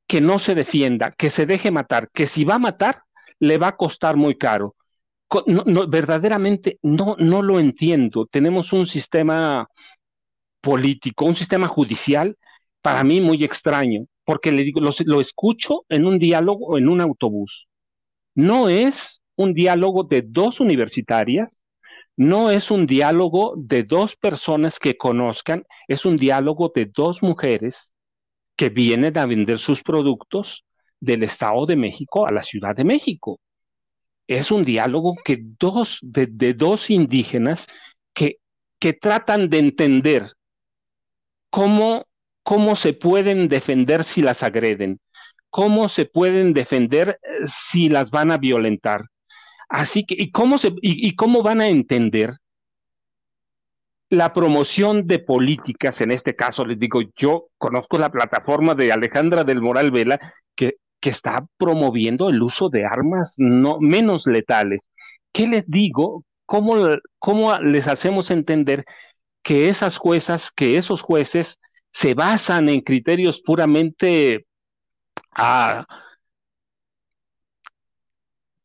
que 0.07 0.21
no 0.21 0.39
se 0.39 0.55
defienda, 0.55 1.13
que 1.15 1.29
se 1.29 1.45
deje 1.45 1.69
matar, 1.69 2.09
que 2.12 2.25
si 2.25 2.43
va 2.43 2.55
a 2.55 2.59
matar, 2.59 3.03
le 3.39 3.59
va 3.59 3.67
a 3.67 3.77
costar 3.77 4.17
muy 4.17 4.36
caro? 4.36 4.75
verdaderamente 5.88 6.79
no, 6.81 7.15
no 7.19 7.43
lo 7.43 7.59
entiendo. 7.59 8.25
Tenemos 8.25 8.74
un 8.74 8.88
sistema 8.88 9.67
político, 10.59 11.25
un 11.25 11.36
sistema 11.36 11.67
judicial, 11.67 12.36
para 12.81 13.03
mí 13.03 13.21
muy 13.21 13.43
extraño, 13.43 14.05
porque 14.25 14.51
le 14.51 14.63
digo, 14.63 14.81
lo, 14.81 15.21
escucho 15.21 15.86
en 15.89 16.05
un 16.05 16.19
diálogo 16.19 16.77
en 16.77 16.89
un 16.89 17.01
autobús. 17.01 17.67
No 18.36 18.69
es 18.69 19.21
un 19.36 19.53
diálogo 19.53 20.03
de 20.03 20.24
dos 20.25 20.59
universitarias 20.59 21.50
no 22.19 22.50
es 22.50 22.69
un 22.69 22.86
diálogo 22.86 23.53
de 23.55 23.83
dos 23.83 24.17
personas 24.17 24.77
que 24.77 24.98
conozcan, 24.98 25.63
es 25.88 26.03
un 26.03 26.17
diálogo 26.17 26.69
de 26.75 26.91
dos 26.93 27.24
mujeres 27.24 27.93
que 28.57 28.67
vienen 28.67 29.17
a 29.17 29.25
vender 29.25 29.57
sus 29.57 29.81
productos 29.81 30.65
del 31.00 31.24
Estado 31.24 31.65
de 31.65 31.77
México 31.77 32.27
a 32.27 32.33
la 32.33 32.43
Ciudad 32.43 32.75
de 32.75 32.83
México. 32.83 33.39
Es 34.27 34.51
un 34.51 34.65
diálogo 34.65 35.15
que 35.24 35.38
dos, 35.39 36.00
de, 36.01 36.27
dos 36.55 36.89
indígenas 36.89 37.67
que, 38.13 38.39
que 38.79 38.91
tratan 38.91 39.50
de 39.50 39.59
entender 39.59 40.33
cómo, 41.50 42.03
cómo 42.50 42.75
se 42.75 42.94
pueden 42.94 43.48
defender 43.48 44.03
si 44.03 44.24
las 44.24 44.41
agreden, 44.41 45.00
cómo 45.51 45.88
se 45.88 46.06
pueden 46.06 46.56
defender 46.56 47.20
eh, 47.22 47.46
si 47.46 47.89
las 47.89 48.10
van 48.10 48.32
a 48.32 48.39
violentar, 48.39 49.03
Así 49.70 50.03
que, 50.03 50.15
¿y 50.18 50.32
cómo, 50.32 50.56
y, 50.82 51.15
cómo 51.15 51.44
van 51.44 51.62
a 51.62 51.68
entender 51.68 52.38
la 54.10 54.34
promoción 54.34 55.06
de 55.06 55.20
políticas, 55.20 56.01
en 56.01 56.10
este 56.10 56.36
caso 56.36 56.65
les 56.65 56.79
digo, 56.79 57.01
yo 57.15 57.50
conozco 57.60 58.00
la 58.00 58.10
plataforma 58.10 58.74
de 58.74 58.91
Alejandra 58.91 59.44
del 59.44 59.62
Moral 59.62 59.91
Vela 59.91 60.20
que, 60.56 60.77
que 61.00 61.12
está 61.12 61.46
promoviendo 61.58 62.29
el 62.29 62.41
uso 62.41 62.70
de 62.70 62.84
armas 62.84 63.36
no, 63.38 63.77
menos 63.79 64.25
letales. 64.25 64.79
¿Qué 65.32 65.46
les 65.46 65.65
digo? 65.68 66.24
¿Cómo, 66.48 66.74
¿Cómo 67.20 67.56
les 67.60 67.88
hacemos 67.88 68.32
entender 68.32 68.86
que 69.44 69.70
esas 69.70 70.00
juezas, 70.00 70.50
que 70.51 70.79
esos 70.79 71.03
jueces 71.03 71.60
se 71.91 72.13
basan 72.13 72.69
en 72.69 72.81
criterios 72.81 73.41
puramente 73.41 74.46
a, 75.31 75.86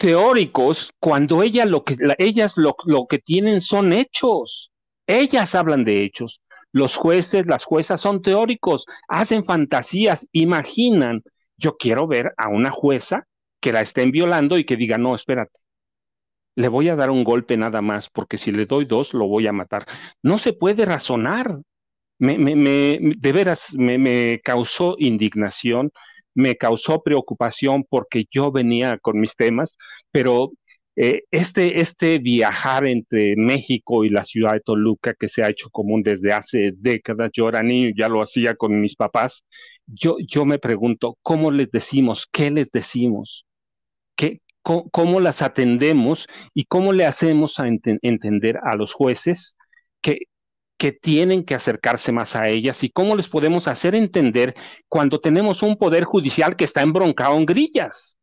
teóricos 0.04 0.92
cuando 1.00 1.42
lo 1.42 1.84
que, 1.84 1.96
ellas 2.18 2.52
lo, 2.56 2.76
lo 2.84 3.06
que 3.06 3.18
tienen 3.18 3.60
son 3.60 3.92
hechos. 3.94 4.70
Ellas 5.06 5.54
hablan 5.54 5.84
de 5.84 6.04
hechos. 6.04 6.42
Los 6.72 6.96
jueces, 6.96 7.46
las 7.46 7.64
juezas 7.64 8.00
son 8.00 8.20
teóricos, 8.20 8.84
hacen 9.08 9.44
fantasías, 9.44 10.26
imaginan. 10.32 11.22
Yo 11.56 11.76
quiero 11.76 12.06
ver 12.06 12.34
a 12.36 12.48
una 12.48 12.70
jueza 12.70 13.26
que 13.60 13.72
la 13.72 13.80
estén 13.80 14.10
violando 14.10 14.58
y 14.58 14.64
que 14.64 14.76
diga, 14.76 14.98
no, 14.98 15.14
espérate, 15.14 15.60
le 16.56 16.68
voy 16.68 16.90
a 16.90 16.96
dar 16.96 17.10
un 17.10 17.24
golpe 17.24 17.56
nada 17.56 17.80
más, 17.80 18.10
porque 18.10 18.36
si 18.36 18.52
le 18.52 18.66
doy 18.66 18.84
dos, 18.84 19.14
lo 19.14 19.26
voy 19.26 19.46
a 19.46 19.52
matar. 19.52 19.86
No 20.22 20.38
se 20.38 20.52
puede 20.52 20.84
razonar. 20.84 21.60
Me, 22.18 22.36
de 23.16 23.32
veras, 23.32 23.74
me, 23.74 23.98
me 23.98 24.40
causó 24.42 24.96
indignación, 24.98 25.90
me 26.34 26.56
causó 26.56 27.02
preocupación 27.02 27.84
porque 27.88 28.24
yo 28.30 28.52
venía 28.52 28.98
con 28.98 29.20
mis 29.20 29.36
temas, 29.36 29.76
pero 30.10 30.52
eh, 30.96 31.24
este, 31.30 31.80
este 31.80 32.18
viajar 32.18 32.86
entre 32.86 33.34
México 33.36 34.04
y 34.04 34.10
la 34.10 34.24
ciudad 34.24 34.52
de 34.52 34.60
Toluca, 34.60 35.14
que 35.18 35.28
se 35.28 35.42
ha 35.42 35.48
hecho 35.50 35.68
común 35.70 36.02
desde 36.02 36.32
hace 36.32 36.72
décadas, 36.76 37.30
yo 37.32 37.48
era 37.48 37.62
niño, 37.62 37.90
ya 37.96 38.08
lo 38.08 38.22
hacía 38.22 38.54
con 38.54 38.80
mis 38.80 38.94
papás, 38.96 39.44
yo, 39.86 40.16
yo 40.26 40.44
me 40.44 40.58
pregunto, 40.58 41.18
¿cómo 41.22 41.50
les 41.50 41.70
decimos? 41.70 42.28
¿Qué 42.30 42.50
les 42.50 42.68
decimos? 42.72 43.44
¿Qué, 44.16 44.40
cómo, 44.62 45.20
las 45.20 45.42
atendemos 45.42 46.26
y 46.54 46.64
cómo 46.64 46.92
le 46.92 47.04
hacemos 47.06 47.58
a 47.58 47.66
entender 47.68 48.58
a 48.62 48.76
los 48.76 48.94
jueces 48.94 49.56
que 50.00 50.20
que 50.84 50.92
tienen 50.92 51.44
que 51.44 51.54
acercarse 51.54 52.12
más 52.12 52.36
a 52.36 52.46
ellas 52.50 52.84
y 52.84 52.90
cómo 52.90 53.16
les 53.16 53.26
podemos 53.26 53.68
hacer 53.68 53.94
entender 53.94 54.54
cuando 54.86 55.18
tenemos 55.18 55.62
un 55.62 55.78
poder 55.78 56.04
judicial 56.04 56.56
que 56.56 56.66
está 56.66 56.82
embroncado 56.82 57.38
en 57.38 57.46
grillas, 57.46 58.18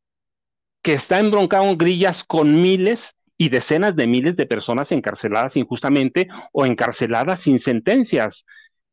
que 0.84 0.94
está 0.94 1.18
embroncado 1.18 1.64
en 1.64 1.76
grillas 1.80 2.24
con 2.24 2.62
miles 2.62 3.16
y 3.36 3.50
decenas 3.50 3.96
de 3.96 4.06
miles 4.06 4.36
de 4.36 4.46
personas 4.46 4.92
encarceladas 4.92 5.58
injustamente 5.58 6.28
o 6.54 6.64
encarceladas 6.64 7.42
sin 7.42 7.58
sentencias. 7.58 8.46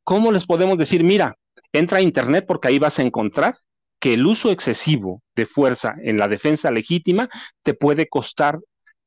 ¿Cómo 0.03 0.33
les 0.33 0.47
podemos 0.47 0.79
decir, 0.79 1.05
mira, 1.05 1.37
entra 1.71 1.99
a 1.99 2.01
Internet 2.01 2.47
porque 2.49 2.69
ahí 2.69 2.79
vas 2.79 2.99
a 2.99 3.03
encontrar 3.03 3.59
que 4.01 4.15
el 4.15 4.25
uso 4.25 4.51
excesivo 4.51 5.21
de 5.37 5.45
fuerza 5.45 5.95
en 6.03 6.17
la 6.17 6.29
defensa 6.29 6.71
legítima 6.71 7.29
te 7.63 7.75
puede 7.75 8.09
costar 8.09 8.61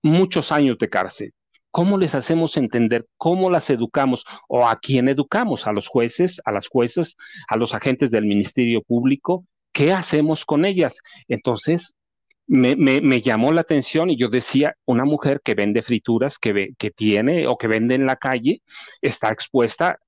muchos 0.04 0.52
años 0.52 0.78
de 0.78 0.88
cárcel? 0.88 1.34
¿Cómo 1.72 1.98
les 1.98 2.14
hacemos 2.16 2.58
entender? 2.58 3.08
¿Cómo 3.18 3.50
las 3.50 3.70
educamos? 3.70 4.26
¿O 4.48 4.68
a 4.68 4.80
quién 4.80 5.10
educamos? 5.10 5.68
¿A 5.68 5.72
los 5.72 5.88
jueces, 5.88 6.42
a 6.46 6.52
las 6.52 6.68
jueces, 6.68 7.16
a 7.48 7.56
los 7.56 7.74
agentes 7.74 8.12
del 8.12 8.26
Ministerio 8.26 8.82
Público? 8.82 9.46
¿Qué 9.72 9.94
hacemos 9.94 10.46
con 10.46 10.66
ellas? 10.66 10.98
Entonces, 11.30 11.96
me, 12.48 12.76
me, 12.76 13.22
llamó 13.22 13.54
la 13.54 13.62
atención 13.62 14.10
y 14.10 14.18
yo 14.18 14.28
decía, 14.28 14.76
una 14.86 15.06
mujer 15.06 15.40
que 15.42 15.56
vende 15.56 15.84
frituras, 15.84 16.38
que, 16.38 16.52
ve, 16.52 16.76
que 16.78 16.92
tiene 16.92 17.48
o 17.48 17.58
que 17.58 17.68
vende 17.68 17.96
en 17.96 18.06
la 18.06 18.18
calle, 18.18 18.62
está 19.02 19.30
expuesta 19.30 20.00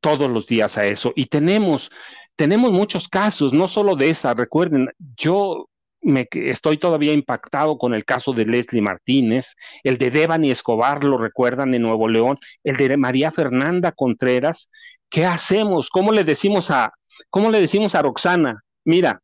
todos 0.00 0.28
los 0.28 0.46
días 0.48 0.76
a 0.76 0.86
eso. 0.86 1.12
Y 1.14 1.26
tenemos, 1.26 1.90
tenemos 2.34 2.72
muchos 2.72 3.08
casos, 3.08 3.52
no 3.52 3.68
solo 3.68 3.94
de 3.94 4.10
esa. 4.10 4.34
Recuerden, 4.34 4.88
yo 5.16 5.68
me 6.02 6.28
estoy 6.32 6.78
todavía 6.78 7.12
impactado 7.12 7.78
con 7.78 7.94
el 7.94 8.04
caso 8.04 8.32
de 8.32 8.44
Leslie 8.44 8.82
Martínez, 8.82 9.54
el 9.84 9.98
de 9.98 10.10
Devani 10.10 10.50
Escobar, 10.50 11.04
lo 11.04 11.16
recuerdan 11.16 11.74
en 11.74 11.82
Nuevo 11.82 12.08
León, 12.08 12.38
el 12.64 12.76
de 12.76 12.96
María 12.96 13.30
Fernanda 13.30 13.92
Contreras. 13.92 14.68
¿Qué 15.08 15.24
hacemos? 15.24 15.88
¿Cómo 15.90 16.12
le 16.12 16.24
decimos 16.24 16.70
a, 16.70 16.92
cómo 17.30 17.50
le 17.50 17.60
decimos 17.60 17.94
a 17.94 18.02
Roxana? 18.02 18.62
Mira, 18.84 19.20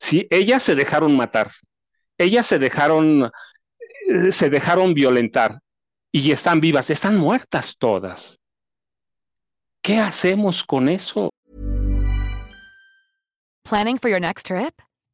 si 0.00 0.26
ellas 0.30 0.62
se 0.62 0.74
dejaron 0.74 1.16
matar, 1.16 1.50
ellas 2.16 2.46
se 2.46 2.58
dejaron, 2.58 3.30
eh, 4.08 4.32
se 4.32 4.50
dejaron 4.50 4.94
violentar 4.94 5.60
y 6.10 6.32
están 6.32 6.60
vivas, 6.60 6.90
están 6.90 7.16
muertas 7.16 7.76
todas. 7.78 8.38
¿Qué 9.82 9.98
hacemos 9.98 10.64
con 10.64 10.88
eso? 10.88 11.30
Planning 13.62 13.98
for 13.98 14.10
your 14.10 14.20
next 14.20 14.46
trip? 14.46 14.87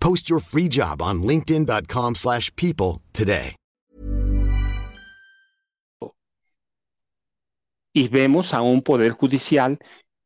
Post 0.00 0.28
your 0.28 0.40
free 0.40 0.68
job 0.68 1.02
on 1.02 1.22
linkedin.com/people 1.22 3.02
today. 3.12 3.54
Y 7.92 8.08
vemos 8.08 8.52
a 8.52 8.60
un 8.60 8.82
poder 8.82 9.12
judicial 9.12 9.78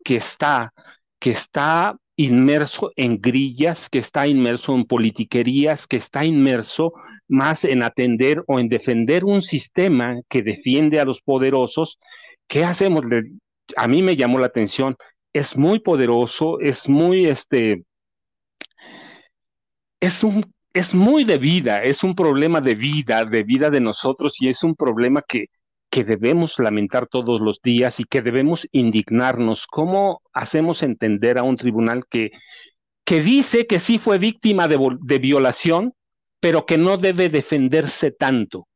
que 0.04 0.16
está 0.16 0.72
que 1.20 1.30
está 1.30 1.96
inmerso 2.16 2.90
en 2.96 3.20
grillas, 3.20 3.88
que 3.88 3.98
está 3.98 4.26
inmerso 4.26 4.74
en 4.74 4.84
politiquerías, 4.84 5.86
que 5.86 5.96
está 5.96 6.24
inmerso 6.24 6.92
más 7.28 7.64
en 7.64 7.82
atender 7.82 8.42
o 8.46 8.58
en 8.58 8.68
defender 8.68 9.24
un 9.24 9.40
sistema 9.40 10.20
que 10.28 10.42
defiende 10.42 10.98
a 10.98 11.04
los 11.04 11.20
poderosos, 11.20 11.98
¿qué 12.48 12.64
hacemos? 12.64 13.02
A 13.76 13.86
mí 13.86 14.02
me 14.02 14.16
llamó 14.16 14.38
la 14.38 14.46
atención, 14.46 14.96
es 15.32 15.56
muy 15.56 15.78
poderoso, 15.78 16.58
es 16.60 16.88
muy, 16.88 17.26
este, 17.26 17.84
es 20.00 20.24
un, 20.24 20.52
es 20.72 20.94
muy 20.94 21.24
de 21.24 21.38
vida, 21.38 21.78
es 21.82 22.02
un 22.02 22.14
problema 22.14 22.60
de 22.60 22.74
vida, 22.74 23.24
de 23.24 23.42
vida 23.42 23.70
de 23.70 23.80
nosotros 23.80 24.34
y 24.40 24.48
es 24.48 24.64
un 24.64 24.74
problema 24.74 25.22
que, 25.26 25.46
que 25.90 26.04
debemos 26.04 26.58
lamentar 26.58 27.06
todos 27.06 27.40
los 27.40 27.60
días 27.62 28.00
y 28.00 28.04
que 28.04 28.22
debemos 28.22 28.66
indignarnos. 28.72 29.66
¿Cómo 29.66 30.22
hacemos 30.32 30.82
entender 30.82 31.38
a 31.38 31.42
un 31.42 31.56
tribunal 31.56 32.04
que, 32.08 32.30
que 33.04 33.20
dice 33.20 33.66
que 33.66 33.80
sí 33.80 33.98
fue 33.98 34.18
víctima 34.18 34.68
de, 34.68 34.78
de 35.00 35.18
violación, 35.18 35.94
pero 36.40 36.64
que 36.64 36.78
no 36.78 36.96
debe 36.96 37.28
defenderse 37.28 38.12
tanto. 38.12 38.66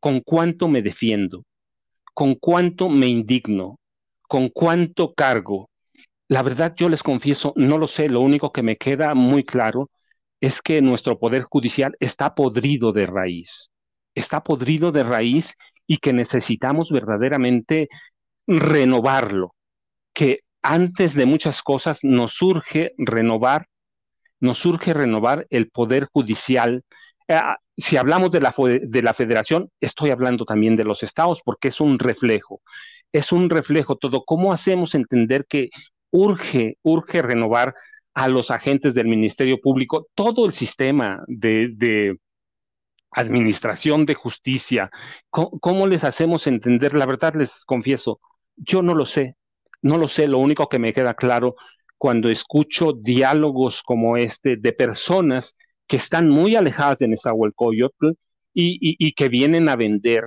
¿Con 0.00 0.20
cuánto 0.20 0.68
me 0.68 0.82
defiendo? 0.82 1.44
¿Con 2.14 2.36
cuánto 2.36 2.88
me 2.88 3.06
indigno? 3.06 3.78
¿Con 4.28 4.48
cuánto 4.48 5.12
cargo? 5.14 5.68
La 6.28 6.42
verdad, 6.42 6.74
yo 6.76 6.88
les 6.88 7.02
confieso, 7.02 7.52
no 7.56 7.76
lo 7.76 7.88
sé. 7.88 8.08
Lo 8.08 8.20
único 8.20 8.52
que 8.52 8.62
me 8.62 8.76
queda 8.76 9.14
muy 9.14 9.44
claro 9.44 9.90
es 10.40 10.62
que 10.62 10.82
nuestro 10.82 11.18
poder 11.18 11.44
judicial 11.44 11.96
está 12.00 12.34
podrido 12.34 12.92
de 12.92 13.06
raíz. 13.06 13.70
Está 14.14 14.42
podrido 14.42 14.92
de 14.92 15.02
raíz 15.02 15.54
y 15.86 15.98
que 15.98 16.12
necesitamos 16.12 16.90
verdaderamente 16.90 17.88
renovarlo. 18.46 19.54
Que 20.12 20.40
antes 20.62 21.14
de 21.14 21.26
muchas 21.26 21.62
cosas 21.62 22.00
nos 22.02 22.32
surge 22.32 22.92
renovar 22.98 23.66
nos 24.40 24.58
surge 24.58 24.92
renovar 24.94 25.46
el 25.50 25.70
poder 25.70 26.08
judicial. 26.12 26.84
Eh, 27.28 27.40
si 27.76 27.96
hablamos 27.96 28.30
de 28.30 28.40
la, 28.40 28.54
de 28.56 29.02
la 29.02 29.14
federación, 29.14 29.70
estoy 29.80 30.10
hablando 30.10 30.44
también 30.44 30.76
de 30.76 30.84
los 30.84 31.02
estados, 31.02 31.40
porque 31.44 31.68
es 31.68 31.80
un 31.80 31.98
reflejo, 31.98 32.60
es 33.12 33.32
un 33.32 33.50
reflejo 33.50 33.96
todo. 33.96 34.24
¿Cómo 34.24 34.52
hacemos 34.52 34.94
entender 34.94 35.46
que 35.48 35.70
urge, 36.10 36.78
urge 36.82 37.22
renovar 37.22 37.74
a 38.16 38.28
los 38.28 38.50
agentes 38.50 38.94
del 38.94 39.08
Ministerio 39.08 39.60
Público, 39.60 40.08
todo 40.14 40.46
el 40.46 40.54
sistema 40.54 41.22
de, 41.28 42.16
administración 43.10 44.06
de 44.06 44.14
justicia? 44.14 44.90
¿Cómo 45.30 45.86
les 45.86 46.02
hacemos 46.02 46.46
entender? 46.46 46.94
La 46.94 47.04
verdad 47.04 47.34
les 47.34 47.64
confieso, 47.66 48.20
yo 48.56 48.80
no 48.80 48.94
lo 48.94 49.04
sé, 49.04 49.36
no 49.82 49.98
lo 49.98 50.08
sé, 50.08 50.28
lo 50.28 50.38
único 50.38 50.68
que 50.68 50.78
me 50.78 50.94
queda 50.94 51.12
claro 51.12 51.56
cuando 51.98 52.30
escucho 52.30 52.94
diálogos 52.94 53.82
como 53.82 54.16
este 54.16 54.56
de 54.56 54.72
personas 54.72 55.54
que 55.86 55.96
están 55.96 56.30
muy 56.30 56.56
alejadas 56.56 56.98
de 56.98 57.08
Nezahualcóyotl 57.08 58.12
y, 58.54 58.78
y, 58.80 58.96
y 58.98 59.12
que 59.12 59.28
vienen 59.28 59.68
a 59.68 59.76
vender 59.76 60.24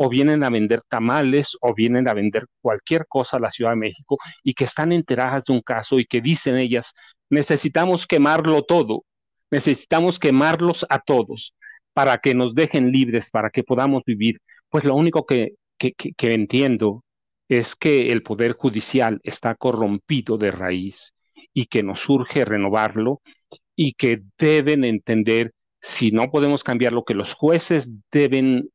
o 0.00 0.08
vienen 0.08 0.44
a 0.44 0.50
vender 0.50 0.82
tamales 0.88 1.56
o 1.60 1.74
vienen 1.74 2.08
a 2.08 2.14
vender 2.14 2.46
cualquier 2.60 3.06
cosa 3.08 3.36
a 3.36 3.40
la 3.40 3.50
Ciudad 3.50 3.72
de 3.72 3.76
México 3.76 4.16
y 4.44 4.54
que 4.54 4.64
están 4.64 4.92
enteradas 4.92 5.44
de 5.44 5.52
un 5.52 5.60
caso 5.60 5.98
y 5.98 6.06
que 6.06 6.20
dicen 6.20 6.56
ellas, 6.56 6.92
necesitamos 7.28 8.06
quemarlo 8.06 8.62
todo, 8.62 9.04
necesitamos 9.50 10.20
quemarlos 10.20 10.86
a 10.88 11.00
todos 11.00 11.54
para 11.92 12.18
que 12.18 12.32
nos 12.32 12.54
dejen 12.54 12.92
libres, 12.92 13.30
para 13.30 13.50
que 13.50 13.64
podamos 13.64 14.02
vivir. 14.06 14.40
Pues 14.68 14.84
lo 14.84 14.94
único 14.94 15.26
que, 15.26 15.54
que, 15.78 15.92
que 15.94 16.32
entiendo 16.32 17.04
es 17.48 17.74
que 17.74 18.12
el 18.12 18.22
poder 18.22 18.52
judicial 18.52 19.20
está 19.24 19.56
corrompido 19.56 20.38
de 20.38 20.52
raíz 20.52 21.12
y 21.52 21.66
que 21.66 21.82
nos 21.82 22.08
urge 22.08 22.44
renovarlo 22.44 23.20
y 23.74 23.94
que 23.94 24.22
deben 24.38 24.84
entender, 24.84 25.54
si 25.80 26.12
no 26.12 26.30
podemos 26.30 26.62
cambiarlo, 26.62 27.04
que 27.04 27.14
los 27.14 27.34
jueces 27.34 27.88
deben 28.12 28.70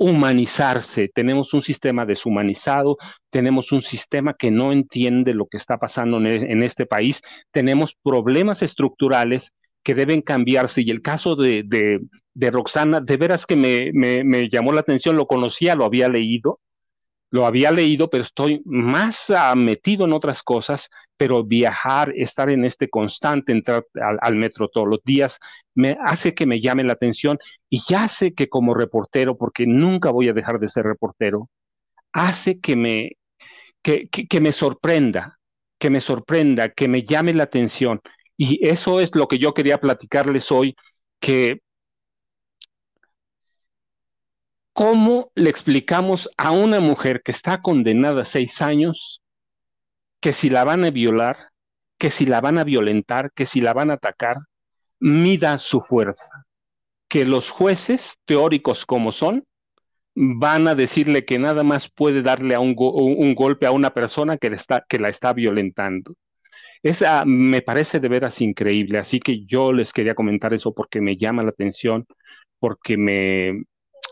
humanizarse. 0.00 1.10
Tenemos 1.14 1.52
un 1.52 1.60
sistema 1.60 2.06
deshumanizado, 2.06 2.96
tenemos 3.28 3.70
un 3.70 3.82
sistema 3.82 4.32
que 4.32 4.50
no 4.50 4.72
entiende 4.72 5.34
lo 5.34 5.46
que 5.46 5.58
está 5.58 5.76
pasando 5.76 6.16
en, 6.16 6.62
este 6.62 6.86
país, 6.86 7.20
tenemos 7.52 7.94
problemas 8.02 8.62
estructurales 8.62 9.52
que 9.84 9.94
deben 9.94 10.22
cambiarse. 10.22 10.80
Y 10.80 10.90
el 10.90 11.02
caso 11.02 11.36
de, 11.36 11.64
de, 11.66 12.50
Roxana, 12.50 13.00
de 13.00 13.16
veras 13.18 13.44
que 13.44 13.56
me, 13.56 13.90
me, 13.92 14.48
llamó 14.48 14.72
la 14.72 14.80
atención, 14.80 15.16
lo 15.16 15.26
conocía, 15.26 15.74
lo 15.74 15.84
había 15.84 16.08
leído, 16.08 16.60
lo 17.30 17.46
había 17.46 17.70
leído, 17.70 18.10
pero 18.10 18.24
estoy 18.24 18.60
más 18.64 19.32
metido 19.56 20.04
en 20.04 20.12
otras 20.12 20.42
cosas, 20.42 20.90
pero 21.16 21.44
viajar, 21.44 22.12
estar 22.16 22.50
en 22.50 22.64
este 22.64 22.88
constante, 22.90 23.52
entrar 23.52 23.86
al, 24.20 24.34
metro 24.34 24.68
todos 24.68 24.88
los 24.88 25.00
días, 25.04 25.38
me 25.74 25.96
hace 26.04 26.34
que 26.34 26.46
me 26.46 26.60
llame 26.60 26.84
la 26.84 26.94
atención 26.94 27.38
y 27.68 27.82
ya 27.88 28.08
sé 28.08 28.34
que 28.34 28.48
como 28.48 28.74
reportero, 28.74 29.36
porque 29.36 29.66
nunca 29.66 30.10
voy 30.10 30.28
a 30.28 30.32
dejar 30.32 30.58
de 30.58 30.68
ser 30.68 30.84
reportero, 30.84 31.48
hace 32.12 32.60
que 32.60 32.76
me, 32.76 33.12
que 33.82 34.40
me 34.40 34.52
sorprenda, 34.52 35.38
que 35.78 35.90
me 35.90 36.00
sorprenda, 36.00 36.70
que 36.70 36.88
me 36.88 37.04
llame 37.04 37.32
la 37.32 37.44
atención. 37.44 38.00
Y 38.36 38.66
eso 38.68 39.00
es 39.00 39.10
lo 39.14 39.28
que 39.28 39.38
yo 39.38 39.54
quería 39.54 39.78
platicarles 39.78 40.50
hoy, 40.50 40.74
que 41.20 41.60
¿Cómo 44.72 45.30
le 45.34 45.50
explicamos 45.50 46.30
a 46.36 46.52
una 46.52 46.80
mujer 46.80 47.22
que 47.22 47.32
está 47.32 47.60
condenada 47.60 48.22
a 48.22 48.24
seis 48.24 48.62
años 48.62 49.20
que 50.20 50.32
si 50.32 50.50
la 50.50 50.64
van 50.64 50.84
a 50.84 50.90
violar, 50.90 51.36
que 51.98 52.10
si 52.10 52.26
la 52.26 52.40
van 52.40 52.58
a 52.58 52.64
violentar, 52.64 53.32
que 53.34 53.46
si 53.46 53.60
la 53.60 53.72
van 53.72 53.90
a 53.90 53.94
atacar, 53.94 54.36
mida 55.00 55.58
su 55.58 55.80
fuerza. 55.80 56.46
Que 57.08 57.24
los 57.24 57.50
jueces, 57.50 58.18
teóricos 58.26 58.86
como 58.86 59.12
son, 59.12 59.44
van 60.14 60.68
a 60.68 60.74
decirle 60.74 61.24
que 61.24 61.38
nada 61.38 61.62
más 61.64 61.90
puede 61.90 62.22
darle 62.22 62.54
a 62.54 62.60
un, 62.60 62.74
golpe 63.34 63.66
a 63.66 63.72
una 63.72 63.90
persona 63.94 64.38
que, 64.38 64.48
está, 64.48 64.84
que 64.88 64.98
la 64.98 65.08
está 65.08 65.32
violentando. 65.32 66.14
Esa 66.82 67.24
me 67.26 67.62
parece 67.62 68.00
de 68.00 68.08
veras 68.08 68.40
increíble, 68.40 68.98
así 68.98 69.20
que 69.20 69.44
yo 69.44 69.72
les 69.72 69.92
quería 69.92 70.14
comentar 70.14 70.54
eso 70.54 70.72
porque 70.74 71.00
me 71.00 71.16
llama 71.16 71.42
la 71.42 71.50
atención, 71.50 72.06
porque 72.58 72.96
me, 72.96 73.64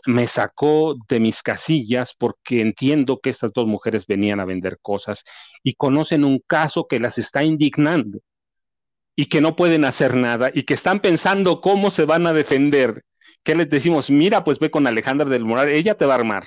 me 0.09 0.27
sacó 0.27 0.95
de 1.07 1.19
mis 1.19 1.41
casillas, 1.43 2.15
porque 2.17 2.61
entiendo 2.61 3.19
que 3.21 3.29
estas 3.29 3.53
dos 3.53 3.67
mujeres 3.67 4.05
venían 4.07 4.39
a 4.39 4.45
vender 4.45 4.79
cosas 4.81 5.23
y 5.63 5.75
conocen 5.75 6.23
un 6.23 6.39
caso 6.45 6.87
que 6.87 6.99
las 6.99 7.17
está 7.17 7.43
indignando 7.43 8.19
y 9.15 9.27
que 9.27 9.41
no 9.41 9.55
pueden 9.55 9.85
hacer 9.85 10.15
nada 10.15 10.51
y 10.53 10.63
que 10.63 10.73
están 10.73 10.99
pensando 11.01 11.61
cómo 11.61 11.91
se 11.91 12.05
van 12.05 12.27
a 12.27 12.33
defender. 12.33 13.03
¿Qué 13.43 13.55
les 13.55 13.69
decimos? 13.69 14.09
Mira, 14.09 14.43
pues 14.43 14.59
ve 14.59 14.71
con 14.71 14.87
Alejandra 14.87 15.29
del 15.29 15.45
Moral, 15.45 15.69
ella 15.69 15.95
te 15.95 16.05
va 16.05 16.13
a 16.13 16.17
armar 16.17 16.45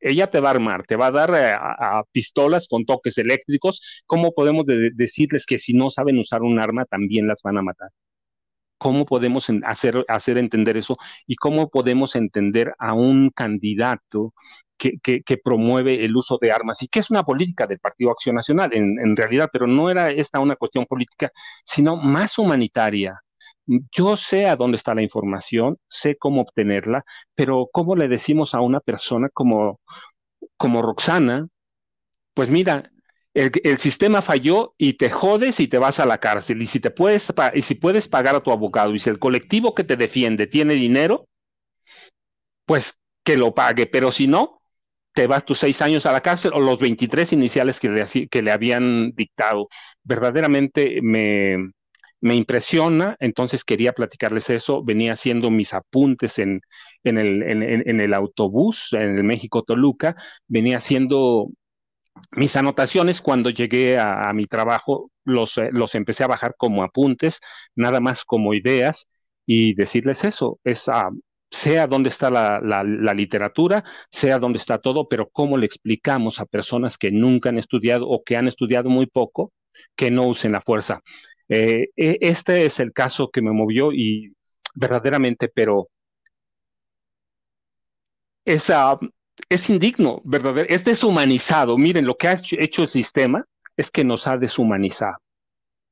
ella 0.00 0.30
te 0.30 0.40
va 0.40 0.48
a 0.48 0.52
armar, 0.52 0.84
te 0.86 0.96
va 0.96 1.08
a 1.08 1.10
dar 1.10 1.30
eh, 1.36 1.52
a, 1.52 2.02
pistolas 2.10 2.68
con 2.68 2.84
toques 2.86 3.18
eléctricos. 3.18 4.02
¿Cómo 4.06 4.32
podemos 4.32 4.64
decirles 4.66 5.44
que 5.46 5.58
si 5.58 5.74
no 5.74 5.90
saben 5.90 6.18
usar 6.18 6.42
un 6.42 6.58
arma 6.58 6.86
también 6.86 7.26
las 7.26 7.42
van 7.42 7.58
a 7.58 7.62
matar? 7.62 7.90
¿Cómo 8.80 9.04
podemos 9.06 9.48
hacer, 9.64 10.04
hacer 10.08 10.38
entender 10.38 10.76
eso? 10.78 10.96
¿Y 11.26 11.36
cómo 11.36 11.68
podemos 11.68 12.16
entender 12.16 12.74
a 12.78 12.94
un 12.94 13.30
candidato 13.30 14.34
que, 14.78 15.38
promueve 15.44 16.04
el 16.04 16.16
uso 16.16 16.38
de 16.40 16.52
armas 16.52 16.82
y 16.82 16.88
que 16.88 17.00
es 17.00 17.10
una 17.10 17.24
política 17.24 17.66
del 17.66 17.78
Partido 17.80 18.10
Acción 18.10 18.36
Nacional 18.36 18.70
en, 18.72 18.98
en 18.98 19.16
realidad, 19.16 19.50
pero 19.52 19.66
no 19.66 19.90
era 19.90 20.10
esta 20.10 20.40
una 20.40 20.56
cuestión 20.56 20.86
política, 20.86 21.30
sino 21.64 21.96
más 21.96 22.38
humanitaria, 22.38 23.20
yo 23.92 24.16
sé 24.16 24.46
a 24.46 24.56
dónde 24.56 24.76
está 24.76 24.94
la 24.94 25.02
información, 25.02 25.78
sé 25.88 26.16
cómo 26.18 26.42
obtenerla, 26.42 27.04
pero 27.34 27.68
¿cómo 27.72 27.96
le 27.96 28.08
decimos 28.08 28.54
a 28.54 28.60
una 28.60 28.80
persona 28.80 29.28
como, 29.32 29.80
como 30.56 30.82
Roxana? 30.82 31.48
Pues 32.34 32.50
mira, 32.50 32.90
el, 33.34 33.78
sistema 33.78 34.22
falló 34.22 34.74
y 34.76 34.94
te 34.94 35.10
jodes 35.10 35.60
y 35.60 35.68
te 35.68 35.78
vas 35.78 36.00
a 36.00 36.06
la 36.06 36.18
cárcel. 36.18 36.62
Y 36.62 36.66
si, 36.66 36.80
te 36.80 36.90
puedes, 36.90 37.32
y 37.54 37.62
si 37.62 37.74
puedes 37.74 38.08
pagar 38.08 38.34
a 38.34 38.42
tu 38.42 38.50
abogado 38.52 38.94
y 38.94 38.98
si 38.98 39.10
el 39.10 39.18
colectivo 39.18 39.74
que 39.74 39.84
te 39.84 39.96
defiende 39.96 40.46
tiene 40.46 40.74
dinero, 40.74 41.28
pues 42.66 42.98
que 43.24 43.36
lo 43.36 43.54
pague. 43.54 43.86
Pero 43.86 44.12
si 44.12 44.26
no, 44.26 44.60
te 45.12 45.26
vas 45.26 45.44
tus 45.44 45.58
seis 45.58 45.80
años 45.82 46.06
a 46.06 46.12
la 46.12 46.20
cárcel 46.22 46.52
o 46.54 46.60
los 46.60 46.78
23 46.78 47.32
iniciales 47.32 47.80
que 47.80 47.88
le, 47.88 48.28
que 48.28 48.42
le 48.42 48.52
habían 48.52 49.12
dictado. 49.12 49.68
Verdaderamente 50.04 51.00
me, 51.02 51.72
me 52.20 52.36
impresiona, 52.36 53.16
entonces 53.20 53.64
quería 53.64 53.92
platicarles 53.92 54.50
eso, 54.50 54.84
venía 54.84 55.14
haciendo 55.14 55.50
mis 55.50 55.72
apuntes 55.72 56.38
en, 56.38 56.60
en, 57.04 57.18
el, 57.18 57.42
en, 57.42 58.00
el 58.00 58.14
autobús, 58.14 58.88
en 58.92 59.16
el 59.16 59.24
México 59.24 59.62
Toluca, 59.62 60.16
venía 60.46 60.78
haciendo 60.78 61.48
mis 62.32 62.56
anotaciones 62.56 63.20
cuando 63.20 63.50
llegué 63.50 63.98
a, 63.98 64.32
mi 64.32 64.46
trabajo, 64.46 65.10
los, 65.24 65.58
eh, 65.58 65.70
los 65.72 65.94
empecé 65.94 66.24
a 66.24 66.28
bajar 66.28 66.54
como 66.56 66.82
apuntes, 66.82 67.40
nada 67.74 68.00
más 68.00 68.24
como 68.24 68.54
ideas, 68.54 69.06
y 69.46 69.74
decirles 69.74 70.24
eso, 70.24 70.60
es 70.64 70.88
sea 71.50 71.86
dónde 71.88 72.08
está 72.10 72.30
la, 72.30 72.60
la, 72.60 73.14
literatura, 73.14 73.84
sea 74.10 74.38
dónde 74.38 74.58
está 74.58 74.78
todo, 74.78 75.08
pero 75.08 75.28
cómo 75.30 75.56
le 75.58 75.66
explicamos 75.66 76.40
a 76.40 76.46
personas 76.46 76.96
que 76.98 77.10
nunca 77.10 77.48
han 77.48 77.58
estudiado 77.58 78.08
o 78.08 78.22
que 78.24 78.36
han 78.36 78.46
estudiado 78.48 78.88
muy 78.90 79.06
poco 79.06 79.52
que 79.96 80.10
no 80.10 80.26
usen 80.28 80.52
la 80.52 80.60
fuerza. 80.60 81.00
Eh, 81.48 81.88
e, 81.96 82.18
este 82.20 82.66
es 82.66 82.80
el 82.80 82.92
caso 82.92 83.30
que 83.30 83.42
me 83.42 83.52
movió 83.52 83.92
y 83.92 84.32
verdaderamente, 84.74 85.48
pero 85.48 85.88
es, 88.44 88.70
es 89.48 89.70
indigno, 89.70 90.20
verdadero, 90.24 90.68
es 90.68 90.84
deshumanizado. 90.84 91.76
Miren, 91.78 92.06
lo 92.06 92.16
que 92.16 92.28
ha 92.28 92.40
hecho 92.52 92.82
el 92.82 92.88
sistema 92.88 93.44
es 93.76 93.90
que 93.90 94.04
nos 94.04 94.26
ha 94.26 94.36
deshumanizado, 94.36 95.18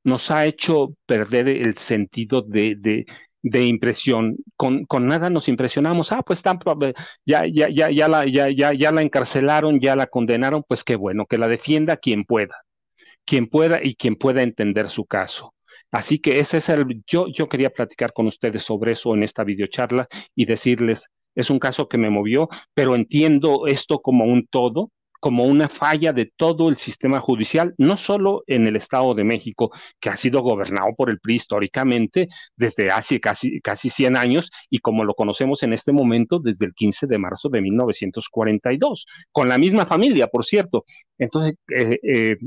nos 0.03 0.31
ha 0.31 0.45
hecho 0.45 0.93
perder 1.05 1.47
el 1.49 1.77
sentido 1.77 2.41
de, 2.41 3.05
de, 3.41 3.65
impresión. 3.65 4.37
Con, 4.55 4.85
con, 4.85 5.07
nada 5.07 5.29
nos 5.29 5.47
impresionamos. 5.47 6.11
Ah, 6.11 6.21
pues 6.21 6.41
ya, 7.25 7.43
ya, 7.51 7.69
ya, 7.69 7.89
ya, 7.91 8.07
la, 8.07 8.25
ya, 8.25 8.49
ya, 8.49 8.73
ya 8.73 8.91
la 8.91 9.01
encarcelaron, 9.01 9.79
ya 9.79 9.95
la 9.95 10.07
condenaron, 10.07 10.63
pues 10.67 10.83
qué 10.83 10.95
bueno, 10.95 11.25
que 11.25 11.37
la 11.37 11.47
defienda 11.47 11.97
quien 11.97 12.25
pueda 12.25 12.55
quien 13.29 13.47
pueda 13.47 13.79
y 13.83 13.93
quien 13.93 14.15
pueda 14.15 14.41
entender 14.41 14.89
su 14.89 15.05
caso. 15.05 15.53
Así 15.91 16.17
que 16.17 16.39
ese 16.39 16.57
es 16.57 16.69
el, 16.69 17.03
yo, 17.05 17.27
yo 17.27 17.47
quería 17.47 17.69
platicar 17.69 18.11
con 18.11 18.25
ustedes 18.25 18.63
sobre 18.63 18.93
eso 18.93 19.13
en 19.13 19.21
esta 19.21 19.43
videocharla 19.43 20.07
y 20.33 20.45
decirles, 20.45 21.09
es 21.39 21.49
un 21.49 21.59
caso 21.59 21.87
que 21.87 21.97
me 21.97 22.09
movió, 22.09 22.49
pero 22.73 22.95
entiendo 22.95 23.67
esto 23.67 23.99
como 23.99 24.25
un 24.25 24.47
todo, 24.47 24.91
como 25.19 25.43
una 25.43 25.67
falla 25.67 26.13
de 26.13 26.31
todo 26.37 26.69
el 26.69 26.77
sistema 26.77 27.19
judicial, 27.19 27.73
no 27.77 27.97
solo 27.97 28.43
en 28.47 28.67
el 28.67 28.75
Estado 28.75 29.13
de 29.13 29.23
México, 29.25 29.71
que 29.99 30.09
ha 30.09 30.17
sido 30.17 30.41
gobernado 30.41 30.93
por 30.95 31.09
el 31.09 31.19
PRI 31.19 31.35
históricamente 31.35 32.29
desde 32.55 32.89
hace 32.89 33.19
casi, 33.19 33.59
casi 33.61 33.89
100 33.89 34.15
años 34.15 34.49
y 34.69 34.79
como 34.79 35.03
lo 35.03 35.13
conocemos 35.15 35.63
en 35.63 35.73
este 35.73 35.91
momento 35.91 36.39
desde 36.39 36.65
el 36.65 36.73
15 36.73 37.07
de 37.07 37.17
marzo 37.17 37.49
de 37.49 37.61
1942, 37.61 39.05
con 39.31 39.49
la 39.49 39.57
misma 39.57 39.85
familia, 39.85 40.27
por 40.27 40.45
cierto. 40.45 40.85
Entonces, 41.17 41.55
eh, 41.75 41.99
eh, 42.03 42.37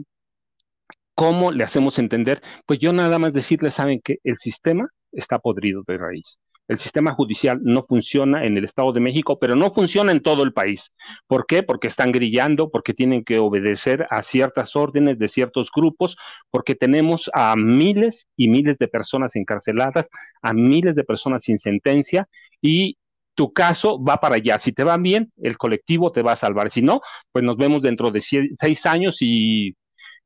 ¿Cómo 1.14 1.52
le 1.52 1.64
hacemos 1.64 1.98
entender? 1.98 2.42
Pues 2.66 2.78
yo 2.80 2.92
nada 2.92 3.18
más 3.18 3.32
decirles, 3.32 3.74
saben 3.74 4.00
que 4.02 4.16
el 4.24 4.38
sistema 4.38 4.88
está 5.12 5.38
podrido 5.38 5.82
de 5.86 5.98
raíz. 5.98 6.38
El 6.68 6.78
sistema 6.78 7.12
judicial 7.12 7.60
no 7.62 7.82
funciona 7.82 8.44
en 8.44 8.56
el 8.56 8.64
Estado 8.64 8.92
de 8.92 9.00
México, 9.00 9.38
pero 9.38 9.56
no 9.56 9.72
funciona 9.72 10.12
en 10.12 10.22
todo 10.22 10.42
el 10.42 10.52
país. 10.52 10.92
¿Por 11.26 11.46
qué? 11.46 11.62
Porque 11.62 11.88
están 11.88 12.12
grillando, 12.12 12.70
porque 12.70 12.94
tienen 12.94 13.24
que 13.24 13.38
obedecer 13.38 14.06
a 14.10 14.22
ciertas 14.22 14.76
órdenes 14.76 15.18
de 15.18 15.28
ciertos 15.28 15.70
grupos, 15.74 16.16
porque 16.50 16.74
tenemos 16.74 17.30
a 17.34 17.56
miles 17.56 18.28
y 18.36 18.48
miles 18.48 18.78
de 18.78 18.88
personas 18.88 19.34
encarceladas, 19.36 20.06
a 20.40 20.52
miles 20.52 20.94
de 20.94 21.04
personas 21.04 21.44
sin 21.44 21.58
sentencia 21.58 22.28
y 22.60 22.96
tu 23.34 23.52
caso 23.52 24.02
va 24.02 24.18
para 24.18 24.36
allá. 24.36 24.58
Si 24.58 24.72
te 24.72 24.84
va 24.84 24.96
bien, 24.98 25.32
el 25.42 25.56
colectivo 25.58 26.12
te 26.12 26.22
va 26.22 26.32
a 26.32 26.36
salvar. 26.36 26.70
Si 26.70 26.82
no, 26.82 27.00
pues 27.32 27.44
nos 27.44 27.56
vemos 27.56 27.82
dentro 27.82 28.10
de 28.10 28.20
seis 28.20 28.86
años 28.86 29.16
y 29.20 29.74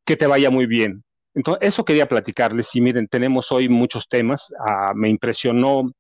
que 0.04 0.16
te 0.16 0.26
vaya 0.26 0.50
muy 0.50 0.66
bien. 0.66 1.02
Entonces, 1.34 1.68
eso 1.68 1.84
quería 1.84 2.08
platicarles. 2.08 2.74
Y 2.74 2.80
miren, 2.80 3.08
tenemos 3.08 3.52
hoy 3.52 3.68
muchos 3.68 4.08
temas. 4.08 4.52
Ah, 4.66 4.92
me 4.94 5.08
impresionó 5.08 5.90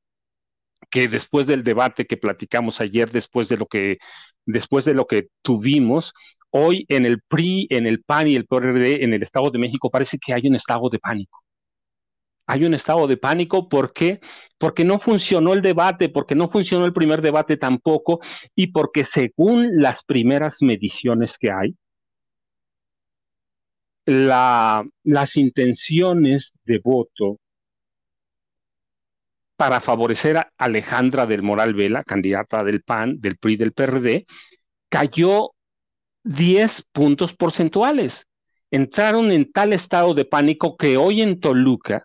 que 0.90 1.08
después 1.08 1.46
del 1.46 1.64
debate 1.64 2.06
que 2.06 2.16
platicamos 2.16 2.80
ayer, 2.80 3.10
después 3.10 3.48
de 3.48 3.56
lo 3.56 3.66
que, 3.66 3.98
después 4.44 4.84
de 4.84 4.94
lo 4.94 5.06
que 5.06 5.28
tuvimos, 5.42 6.12
hoy 6.50 6.86
en 6.88 7.06
el 7.06 7.20
PRI, 7.22 7.66
en 7.70 7.86
el 7.86 8.02
PAN 8.02 8.28
y 8.28 8.36
el 8.36 8.46
PRD, 8.46 9.04
en 9.04 9.14
el 9.14 9.22
Estado 9.22 9.50
de 9.50 9.58
México, 9.58 9.90
parece 9.90 10.18
que 10.18 10.32
hay 10.34 10.46
un 10.46 10.56
estado 10.56 10.88
de 10.90 10.98
pánico. 10.98 11.42
Hay 12.48 12.64
un 12.64 12.74
estado 12.74 13.08
de 13.08 13.16
pánico, 13.16 13.68
¿por 13.68 13.92
qué? 13.92 14.20
Porque 14.58 14.84
no 14.84 15.00
funcionó 15.00 15.52
el 15.52 15.62
debate, 15.62 16.08
porque 16.08 16.36
no 16.36 16.48
funcionó 16.48 16.84
el 16.84 16.92
primer 16.92 17.20
debate 17.20 17.56
tampoco, 17.56 18.20
y 18.54 18.68
porque 18.68 19.04
según 19.04 19.82
las 19.82 20.04
primeras 20.04 20.62
mediciones 20.62 21.38
que 21.38 21.50
hay, 21.50 21.76
las 24.06 25.36
intenciones 25.36 26.52
de 26.64 26.78
voto 26.78 27.38
para 29.56 29.80
favorecer 29.80 30.36
a 30.36 30.52
Alejandra 30.58 31.26
del 31.26 31.42
Moral 31.42 31.74
Vela, 31.74 32.04
candidata 32.04 32.62
del 32.62 32.82
PAN, 32.82 33.20
del 33.20 33.36
PRI, 33.36 33.56
del 33.56 33.72
PRD, 33.72 34.26
cayó 34.88 35.52
10 36.24 36.84
puntos 36.92 37.34
porcentuales. 37.34 38.26
Entraron 38.70 39.32
en 39.32 39.50
tal 39.52 39.72
estado 39.72 40.14
de 40.14 40.24
pánico 40.24 40.76
que 40.76 40.96
hoy 40.96 41.22
en 41.22 41.40
Toluca, 41.40 42.04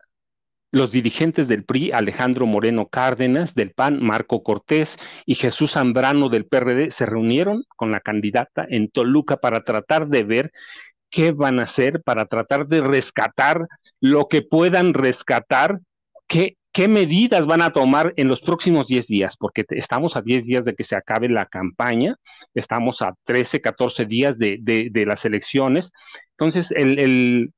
los 0.71 0.91
dirigentes 0.91 1.47
del 1.49 1.65
PRI, 1.65 1.91
Alejandro 1.91 2.45
Moreno 2.45 2.87
Cárdenas, 2.87 3.55
del 3.55 3.71
PAN, 3.71 4.01
Marco 4.01 4.41
Cortés 4.41 4.97
y 5.25 5.35
Jesús 5.35 5.73
Zambrano 5.73 6.29
del 6.29 6.45
PRD, 6.45 6.91
se 6.91 7.05
reunieron 7.05 7.65
con 7.75 7.91
la 7.91 7.99
candidata 7.99 8.65
en 8.69 8.89
Toluca 8.89 9.37
para 9.37 9.63
tratar 9.63 10.07
de 10.07 10.23
ver 10.23 10.51
qué 11.09 11.31
van 11.31 11.59
a 11.59 11.63
hacer 11.63 12.01
para 12.03 12.25
tratar 12.25 12.67
de 12.67 12.81
rescatar 12.81 13.67
lo 13.99 14.29
que 14.29 14.41
puedan 14.41 14.93
rescatar, 14.93 15.81
qué, 16.27 16.55
qué 16.71 16.87
medidas 16.87 17.45
van 17.45 17.61
a 17.61 17.71
tomar 17.71 18.13
en 18.17 18.27
los 18.27 18.41
próximos 18.41 18.87
10 18.87 19.07
días, 19.07 19.35
porque 19.37 19.65
estamos 19.69 20.15
a 20.15 20.21
10 20.21 20.45
días 20.45 20.65
de 20.65 20.75
que 20.75 20.83
se 20.83 20.95
acabe 20.95 21.29
la 21.29 21.45
campaña, 21.45 22.15
estamos 22.53 23.01
a 23.01 23.13
13, 23.25 23.61
14 23.61 24.05
días 24.05 24.37
de, 24.37 24.91
las 25.05 25.25
elecciones. 25.25 25.91
Entonces, 26.37 26.71
el, 26.71 26.99
el, 26.99 27.53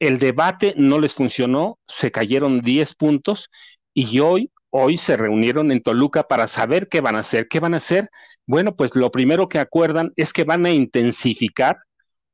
el 0.00 0.18
debate 0.18 0.74
no 0.76 1.00
les 1.00 1.14
funcionó, 1.14 1.78
se 1.86 2.10
cayeron 2.10 2.60
10 2.60 2.94
puntos 2.94 3.50
y 3.94 4.20
hoy 4.20 4.50
hoy 4.70 4.98
se 4.98 5.16
reunieron 5.16 5.72
en 5.72 5.82
Toluca 5.82 6.24
para 6.24 6.48
saber 6.48 6.88
qué 6.88 7.00
van 7.00 7.16
a 7.16 7.20
hacer. 7.20 7.48
¿Qué 7.48 7.60
van 7.60 7.74
a 7.74 7.78
hacer? 7.78 8.10
Bueno, 8.46 8.76
pues 8.76 8.94
lo 8.94 9.10
primero 9.10 9.48
que 9.48 9.58
acuerdan 9.58 10.12
es 10.16 10.32
que 10.32 10.44
van 10.44 10.66
a 10.66 10.70
intensificar 10.70 11.78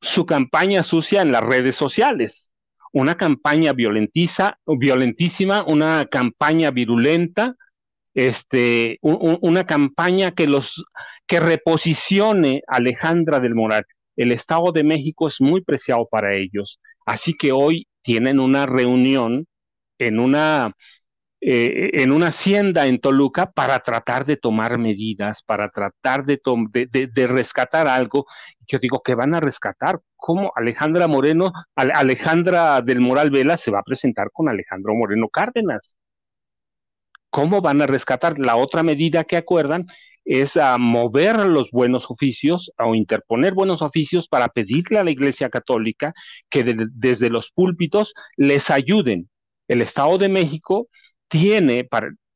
su 0.00 0.26
campaña 0.26 0.82
sucia 0.82 1.22
en 1.22 1.32
las 1.32 1.44
redes 1.44 1.76
sociales. 1.76 2.50
Una 2.94 3.16
campaña 3.16 3.72
violentiza, 3.72 4.58
violentísima, 4.66 5.64
una 5.66 6.06
campaña 6.06 6.70
virulenta, 6.70 7.56
este, 8.14 8.98
una 9.02 9.66
campaña 9.66 10.30
que 10.30 10.46
los 10.46 10.84
que 11.26 11.40
reposicione 11.40 12.62
a 12.68 12.76
Alejandra 12.76 13.40
del 13.40 13.56
Moral. 13.56 13.84
El 14.14 14.30
Estado 14.30 14.70
de 14.70 14.84
México 14.84 15.26
es 15.26 15.40
muy 15.40 15.60
preciado 15.62 16.06
para 16.08 16.36
ellos. 16.36 16.78
Así 17.04 17.34
que 17.34 17.50
hoy 17.50 17.88
tienen 18.02 18.38
una 18.38 18.64
reunión 18.64 19.48
en 19.98 20.20
una 20.20 20.72
eh, 21.46 21.90
en 22.02 22.12
una 22.12 22.28
hacienda 22.28 22.86
en 22.86 23.00
Toluca 23.00 23.50
para 23.50 23.80
tratar 23.80 24.24
de 24.24 24.38
tomar 24.38 24.78
medidas, 24.78 25.42
para 25.42 25.68
tratar 25.68 26.24
de, 26.24 26.40
de, 26.90 27.26
rescatar 27.26 27.86
algo. 27.86 28.24
Yo 28.66 28.78
digo 28.78 29.02
que 29.02 29.14
van 29.14 29.34
a 29.34 29.40
rescatar. 29.40 30.00
¿Cómo 30.26 30.54
Alejandra 30.56 31.06
Moreno, 31.06 31.52
Alejandra 31.76 32.80
del 32.80 32.98
Moral 32.98 33.28
Vela 33.28 33.58
se 33.58 33.70
va 33.70 33.80
a 33.80 33.82
presentar 33.82 34.30
con 34.32 34.48
Alejandro 34.48 34.94
Moreno 34.94 35.28
Cárdenas? 35.28 35.98
¿Cómo 37.28 37.60
van 37.60 37.82
a 37.82 37.86
rescatar? 37.86 38.38
La 38.38 38.56
otra 38.56 38.82
medida 38.82 39.24
que 39.24 39.36
acuerdan 39.36 39.86
es 40.24 40.56
a 40.56 40.78
mover 40.78 41.46
los 41.46 41.70
buenos 41.70 42.10
oficios 42.10 42.72
o 42.78 42.94
interponer 42.94 43.52
buenos 43.52 43.82
oficios 43.82 44.26
para 44.26 44.48
pedirle 44.48 44.98
a 44.98 45.04
la 45.04 45.10
Iglesia 45.10 45.50
Católica 45.50 46.14
que 46.48 46.74
desde 46.94 47.28
los 47.28 47.50
púlpitos 47.50 48.14
les 48.38 48.70
ayuden. 48.70 49.28
El 49.68 49.82
Estado 49.82 50.16
de 50.16 50.30
México 50.30 50.88
tiene, 51.28 51.86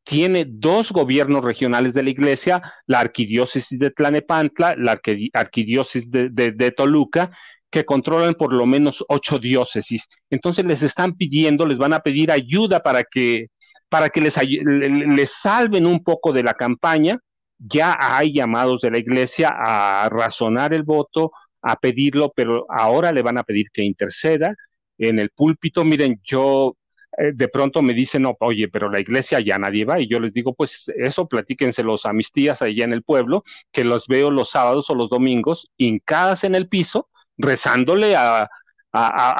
tiene 0.04 0.44
dos 0.46 0.92
gobiernos 0.92 1.42
regionales 1.42 1.94
de 1.94 2.02
la 2.02 2.10
iglesia, 2.10 2.60
la 2.86 3.00
arquidiócesis 3.00 3.78
de 3.78 3.90
Tlanepantla, 3.90 4.74
la 4.76 5.00
arquidiócesis 5.32 6.10
de, 6.10 6.74
Toluca, 6.76 7.30
que 7.70 7.84
controlan 7.84 8.34
por 8.34 8.52
lo 8.52 8.66
menos 8.66 9.04
ocho 9.08 9.38
diócesis. 9.38 10.08
Entonces 10.30 10.64
les 10.64 10.82
están 10.82 11.14
pidiendo, 11.14 11.66
les 11.66 11.78
van 11.78 11.92
a 11.92 12.00
pedir 12.00 12.32
ayuda 12.32 12.80
para 12.80 13.04
que, 13.04 13.48
para 13.88 14.08
que 14.08 14.20
les, 14.20 14.34
les 14.38 15.32
salven 15.32 15.86
un 15.86 16.02
poco 16.02 16.32
de 16.32 16.42
la 16.42 16.54
campaña. 16.54 17.18
Ya 17.58 17.96
hay 17.98 18.32
llamados 18.32 18.80
de 18.82 18.90
la 18.90 18.98
iglesia 18.98 19.52
a 19.54 20.08
razonar 20.08 20.72
el 20.72 20.84
voto, 20.84 21.32
a 21.62 21.76
pedirlo, 21.76 22.32
pero 22.34 22.66
ahora 22.68 23.12
le 23.12 23.22
van 23.22 23.38
a 23.38 23.42
pedir 23.42 23.66
que 23.72 23.82
interceda 23.82 24.54
en 24.96 25.18
el 25.18 25.30
púlpito. 25.30 25.84
Miren, 25.84 26.20
yo 26.24 26.76
eh, 27.18 27.32
de 27.34 27.48
pronto 27.48 27.82
me 27.82 27.94
dicen, 27.94 28.22
no, 28.22 28.36
oye, 28.40 28.68
pero 28.68 28.90
la 28.90 29.00
iglesia 29.00 29.40
ya 29.40 29.58
nadie 29.58 29.84
va. 29.84 30.00
Y 30.00 30.08
yo 30.08 30.20
les 30.20 30.32
digo, 30.32 30.54
pues 30.54 30.90
eso 30.96 31.26
platíquenselos 31.26 32.06
a 32.06 32.12
mis 32.12 32.30
tías 32.32 32.62
allá 32.62 32.84
en 32.84 32.92
el 32.92 33.02
pueblo, 33.02 33.42
que 33.72 33.84
los 33.84 34.06
veo 34.06 34.30
los 34.30 34.50
sábados 34.50 34.88
o 34.90 34.94
los 34.94 35.10
domingos 35.10 35.70
hincadas 35.76 36.44
en 36.44 36.54
el 36.54 36.68
piso, 36.68 37.08
rezándole 37.38 38.14
a, 38.16 38.48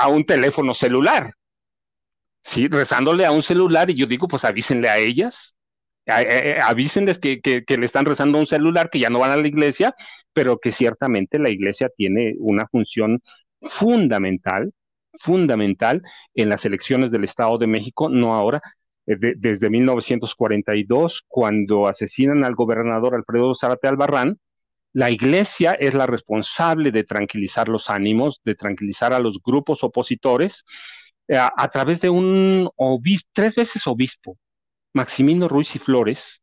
un 0.09 0.25
teléfono 0.25 0.75
celular. 0.75 1.35
Sí, 2.43 2.69
rezándole 2.69 3.27
a 3.27 3.33
un 3.33 3.43
celular 3.43 3.91
y 3.91 3.97
yo 3.97 4.07
digo, 4.07 4.29
pues 4.29 4.45
avísenle 4.45 4.89
a 4.89 4.99
ellas, 4.99 5.55
avísenles 6.07 7.19
que, 7.19 7.41
que, 7.41 7.77
le 7.77 7.87
están 7.87 8.07
rezando 8.07 8.39
a 8.39 8.41
un 8.41 8.47
celular, 8.47 8.89
que 8.91 9.01
ya 9.01 9.11
no 9.11 9.19
van 9.19 9.33
a 9.33 9.37
la 9.37 9.49
iglesia, 9.49 9.95
pero 10.33 10.59
que 10.59 10.73
ciertamente 10.73 11.39
la 11.39 11.51
iglesia 11.51 11.91
tiene 11.97 12.35
una 12.39 12.67
función 12.69 13.21
fundamental 13.61 14.73
fundamental 15.19 16.03
en 16.35 16.49
las 16.49 16.65
elecciones 16.65 17.11
del 17.11 17.25
Estado 17.25 17.59
de 17.59 17.67
México, 17.67 18.09
no 18.09 18.35
ahora, 18.35 18.61
eh, 19.07 19.17
desde 19.37 19.71
1942, 19.71 21.25
cuando 21.29 21.87
asesinan 21.89 22.45
al 22.45 22.55
gobernador 22.55 23.15
Alfredo 23.15 23.55
Zárate 23.55 23.89
Albarrán, 23.89 24.39
la 24.93 25.11
iglesia 25.11 25.73
es 25.73 25.95
la 25.95 26.07
responsable 26.07 26.91
de 26.91 27.05
tranquilizar 27.05 27.69
los 27.69 27.91
ánimos, 27.91 28.41
de 28.45 28.55
tranquilizar 28.55 29.13
a 29.13 29.19
los 29.19 29.39
grupos 29.45 29.85
opositores, 29.85 30.65
eh, 31.29 31.37
a, 31.39 31.69
través 31.69 32.01
de 32.01 32.11
un 32.11 32.71
obispo, 32.77 33.29
tres 33.33 33.55
veces 33.55 33.87
obispo, 33.87 34.39
Maximino 34.95 35.49
Ruiz 35.49 35.77
y 35.77 35.79
Flores, 35.79 36.43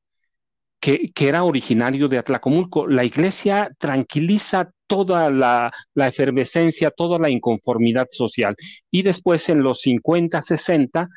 que, 0.80 1.12
era 1.20 1.44
originario 1.44 2.08
de 2.08 2.20
Atlacomulco. 2.20 2.88
La 2.88 3.04
iglesia 3.04 3.72
tranquiliza 3.80 4.72
toda 4.88 5.32
la, 5.32 5.72
efervescencia, 5.96 6.92
toda 6.92 7.18
la 7.18 7.30
inconformidad 7.30 8.08
social. 8.12 8.56
Y 8.92 9.02
después 9.04 9.50
en 9.50 9.64
los 9.64 9.82
50, 9.82 10.42
60, 10.44 11.10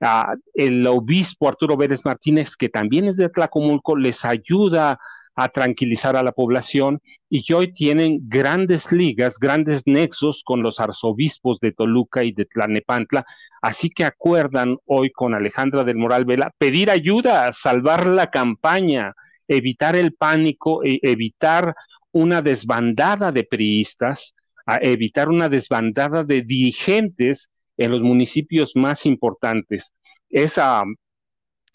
ah, 0.00 0.34
el 0.54 0.86
obispo 0.86 1.48
Arturo 1.48 1.76
Vélez 1.76 2.04
Martínez, 2.04 2.56
que 2.56 2.68
también 2.68 3.06
es 3.06 3.16
de 3.16 3.28
Tlacomulco, 3.28 3.96
les 3.96 4.24
ayuda 4.24 4.98
a 5.34 5.48
tranquilizar 5.48 6.16
a 6.16 6.22
la 6.22 6.32
población 6.32 7.00
y 7.30 7.50
hoy 7.52 7.72
tienen 7.72 8.28
grandes 8.28 8.92
ligas, 8.92 9.38
grandes 9.38 9.82
nexos 9.86 10.42
con 10.44 10.62
los 10.62 10.78
arzobispos 10.78 11.58
de 11.60 11.72
Toluca 11.72 12.22
y 12.22 12.32
de 12.32 12.44
Tlanepantla, 12.44 13.24
así 13.62 13.88
que 13.88 14.04
acuerdan 14.04 14.76
hoy 14.84 15.10
con 15.10 15.34
Alejandra 15.34 15.84
del 15.84 15.96
Moral 15.96 16.24
Vela 16.24 16.52
pedir 16.58 16.90
ayuda, 16.90 17.52
salvar 17.52 18.06
la 18.06 18.30
campaña, 18.30 19.14
evitar 19.48 19.96
el 19.96 20.12
pánico, 20.14 20.84
e 20.84 20.98
evitar 21.02 21.74
una 22.12 22.42
desbandada 22.42 23.32
de 23.32 23.44
priistas, 23.44 24.34
a 24.66 24.78
evitar 24.82 25.28
una 25.28 25.48
desbandada 25.48 26.24
de 26.24 26.42
dirigentes 26.42 27.48
en 27.78 27.90
los 27.90 28.02
municipios 28.02 28.72
más 28.76 29.06
importantes. 29.06 29.92
Es 30.28 30.58
ah, 30.58 30.84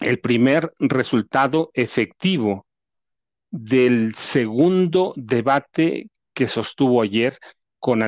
el 0.00 0.20
primer 0.20 0.72
resultado 0.78 1.70
efectivo 1.74 2.67
del 3.50 4.14
segundo 4.14 5.12
debate 5.16 6.08
que 6.34 6.48
sostuvo 6.48 7.02
ayer 7.02 7.38
con 7.78 8.00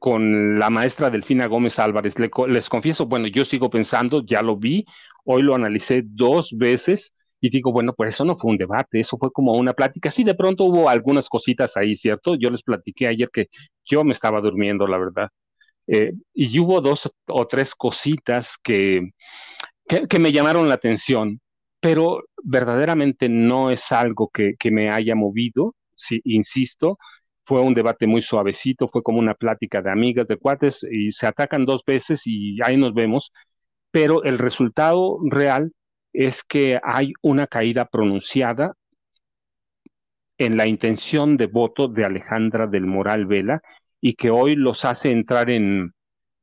con 0.00 0.58
la 0.58 0.70
maestra 0.70 1.10
Delfina 1.10 1.46
Gómez 1.46 1.78
Álvarez. 1.78 2.14
les 2.48 2.68
confieso, 2.68 3.06
bueno, 3.06 3.26
yo 3.28 3.44
sigo 3.44 3.70
pensando, 3.70 4.24
ya 4.26 4.42
lo 4.42 4.56
vi, 4.56 4.84
hoy 5.24 5.42
lo 5.42 5.54
analicé 5.54 6.02
dos 6.04 6.50
veces 6.56 7.14
y 7.40 7.50
digo, 7.50 7.72
bueno, 7.72 7.92
pues 7.94 8.14
eso 8.14 8.24
no 8.24 8.38
fue 8.38 8.50
un 8.50 8.58
debate, 8.58 9.00
eso 9.00 9.18
fue 9.18 9.30
como 9.30 9.52
una 9.52 9.74
plática. 9.74 10.10
Sí, 10.10 10.24
de 10.24 10.34
pronto 10.34 10.64
hubo 10.64 10.88
algunas 10.88 11.28
cositas 11.28 11.76
ahí, 11.76 11.94
¿cierto? 11.94 12.36
Yo 12.36 12.50
les 12.50 12.62
platiqué 12.62 13.06
ayer 13.06 13.28
que 13.30 13.48
yo 13.84 14.02
me 14.02 14.12
estaba 14.12 14.40
durmiendo, 14.40 14.86
la 14.86 14.98
verdad. 14.98 15.28
Eh, 15.86 16.12
y 16.32 16.58
hubo 16.58 16.80
dos 16.80 17.12
o 17.28 17.46
tres 17.46 17.74
cositas 17.74 18.56
que, 18.62 19.10
que, 19.86 20.18
me 20.18 20.32
llamaron 20.32 20.68
la 20.68 20.76
atención, 20.76 21.40
pero 21.84 22.22
verdaderamente 22.42 23.28
no 23.28 23.70
es 23.70 23.92
algo 23.92 24.30
que, 24.32 24.56
me 24.70 24.88
haya 24.90 25.14
movido, 25.14 25.74
sí, 25.94 26.18
insisto, 26.24 26.96
fue 27.44 27.60
un 27.60 27.74
debate 27.74 28.06
muy 28.06 28.22
suavecito, 28.22 28.88
fue 28.88 29.02
como 29.02 29.18
una 29.18 29.34
plática 29.34 29.82
de 29.82 29.90
amigas, 29.90 30.26
de 30.26 30.38
cuates, 30.38 30.82
y 30.90 31.12
se 31.12 31.26
atacan 31.26 31.66
dos 31.66 31.82
veces 31.86 32.22
y 32.24 32.56
ahí 32.62 32.78
nos 32.78 32.94
vemos, 32.94 33.32
pero 33.90 34.24
el 34.24 34.38
resultado 34.38 35.18
real 35.30 35.72
es 36.14 36.42
que 36.42 36.80
hay 36.82 37.12
una 37.20 37.46
caída 37.46 37.84
pronunciada 37.84 38.72
en 40.38 40.56
la 40.56 40.66
intención 40.66 41.36
de 41.36 41.48
voto 41.48 41.88
de 41.88 42.06
Alejandra 42.06 42.66
del 42.66 42.86
Moral 42.86 43.26
Vela 43.26 43.60
y 44.00 44.14
que 44.14 44.30
hoy 44.30 44.56
los 44.56 44.86
hace 44.86 45.10
entrar 45.10 45.50
en, 45.50 45.92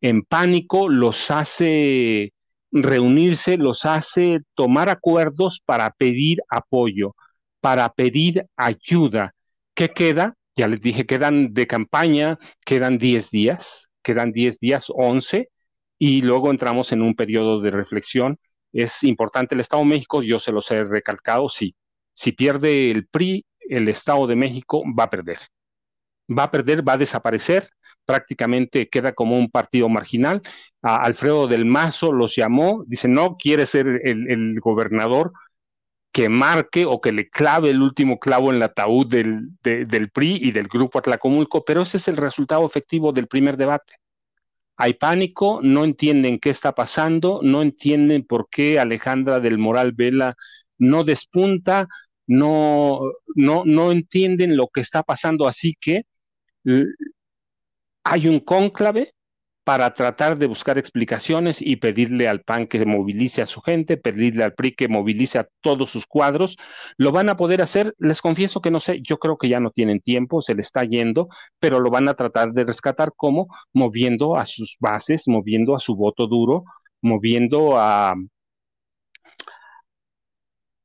en 0.02 0.22
pánico, 0.22 0.88
los 0.88 1.32
hace 1.32 2.32
reunirse, 2.72 3.58
los 3.58 3.86
hace 3.86 4.40
tomar 4.56 4.90
acuerdos 4.90 5.62
para 5.66 5.92
pedir 5.92 6.40
apoyo, 6.50 7.16
para 7.60 7.90
pedir 7.90 8.46
ayuda. 8.56 9.34
¿Qué 9.74 9.90
queda? 9.90 10.36
Ya 10.56 10.68
les 10.68 10.82
dije, 10.82 11.06
quedan 11.06 11.54
de 11.54 11.68
campaña, 11.68 12.38
quedan 12.66 12.98
10 12.98 13.30
días, 13.32 13.90
quedan 14.04 14.32
10 14.32 14.58
días, 14.60 14.86
11, 14.90 15.50
y 15.98 16.22
luego 16.22 16.52
entramos 16.52 16.92
en 16.92 17.02
un 17.02 17.16
periodo 17.16 17.62
de 17.62 17.72
reflexión 17.72 18.38
es 18.74 19.04
importante 19.04 19.56
el 19.56 19.62
Estado 19.62 19.84
de 19.84 19.90
México, 19.90 20.24
yo 20.24 20.40
se 20.40 20.52
los 20.52 20.70
he 20.72 20.84
recalcado, 20.84 21.50
sí. 21.50 21.76
Si 22.14 22.32
pierde 22.32 22.92
el 22.92 23.08
PRI, 23.08 23.46
el 23.60 23.90
Estado 23.90 24.28
de 24.28 24.36
México 24.36 24.84
va 24.98 25.06
a 25.06 25.10
perder. 25.10 25.40
Va 26.30 26.44
a 26.44 26.52
perder, 26.52 26.88
va 26.88 26.94
a 26.94 26.98
desaparecer, 26.98 27.70
prácticamente 28.12 28.90
queda 28.90 29.14
como 29.14 29.38
un 29.38 29.50
partido 29.50 29.88
marginal. 29.88 30.42
Alfredo 30.82 31.48
del 31.48 31.66
Mazo 31.66 32.12
los 32.12 32.36
llamó, 32.36 32.84
dice, 32.88 33.08
no 33.08 33.38
quiere 33.38 33.66
ser 33.66 34.02
el, 34.04 34.60
gobernador 34.60 35.32
que 36.12 36.28
marque 36.28 36.86
o 36.86 37.00
que 37.00 37.14
le 37.14 37.30
clave 37.30 37.70
el 37.70 37.82
último 37.82 38.20
clavo 38.20 38.50
en 38.50 38.58
el 38.58 38.64
ataúd 38.64 39.08
del, 39.08 40.12
PRI 40.14 40.40
y 40.42 40.52
del 40.52 40.68
grupo 40.68 41.00
Atlacomulco, 41.00 41.64
pero 41.64 41.84
ese 41.84 41.98
es 41.98 42.08
el 42.10 42.18
resultado 42.18 42.66
efectivo 42.66 43.14
del 43.14 43.28
primer 43.28 43.56
debate 43.56 43.94
hay 44.78 44.96
pánico, 44.96 45.60
no 45.62 45.84
entienden 45.84 46.40
qué 46.40 46.50
está 46.50 46.74
pasando, 46.74 47.40
no 47.44 47.62
entienden 47.62 48.26
por 48.26 48.48
qué 48.50 48.80
Alejandra 48.80 49.40
del 49.40 49.60
Moral 49.60 49.92
Vela 49.92 50.36
no 50.80 51.04
despunta, 51.04 51.88
no, 52.26 53.02
no, 53.36 53.62
no 53.64 53.92
entienden 53.92 54.58
lo 54.58 54.70
que 54.70 54.82
está 54.82 55.04
pasando, 55.04 55.48
así 55.48 55.78
que 55.80 56.06
hay 58.04 58.28
un 58.28 58.40
cónclave 58.40 59.14
para 59.64 59.94
tratar 59.94 60.38
de 60.40 60.48
buscar 60.48 60.78
explicaciones 60.78 61.58
y 61.62 61.76
pedirle 61.78 62.28
al 62.28 62.42
PAN 62.42 62.68
que 62.68 62.84
movilice 62.86 63.42
a 63.42 63.48
su 63.48 63.62
gente, 63.62 63.96
pedirle 63.98 64.44
al 64.44 64.54
PRI 64.56 64.74
que 64.76 64.88
movilice 64.88 65.38
a 65.38 65.48
todos 65.62 65.92
sus 65.92 66.08
cuadros. 66.08 66.58
¿Lo 66.98 67.12
van 67.12 67.30
a 67.30 67.38
poder 67.38 67.62
hacer? 67.62 67.94
Les 68.00 68.22
confieso 68.22 68.62
que 68.62 68.72
no 68.72 68.80
sé, 68.80 69.02
yo 69.04 69.20
creo 69.20 69.38
que 69.38 69.50
ya 69.50 69.60
no 69.60 69.70
tienen 69.72 70.02
tiempo, 70.02 70.42
se 70.42 70.56
le 70.56 70.62
está 70.64 70.84
yendo, 70.84 71.30
pero 71.60 71.80
lo 71.80 71.92
van 71.92 72.10
a 72.10 72.16
tratar 72.16 72.54
de 72.54 72.66
rescatar 72.66 73.12
como 73.16 73.48
moviendo 73.74 74.36
a 74.36 74.46
sus 74.48 74.78
bases, 74.80 75.28
moviendo 75.28 75.76
a 75.76 75.80
su 75.80 75.96
voto 75.96 76.28
duro, 76.28 76.64
moviendo 77.02 77.78
a, 77.78 78.16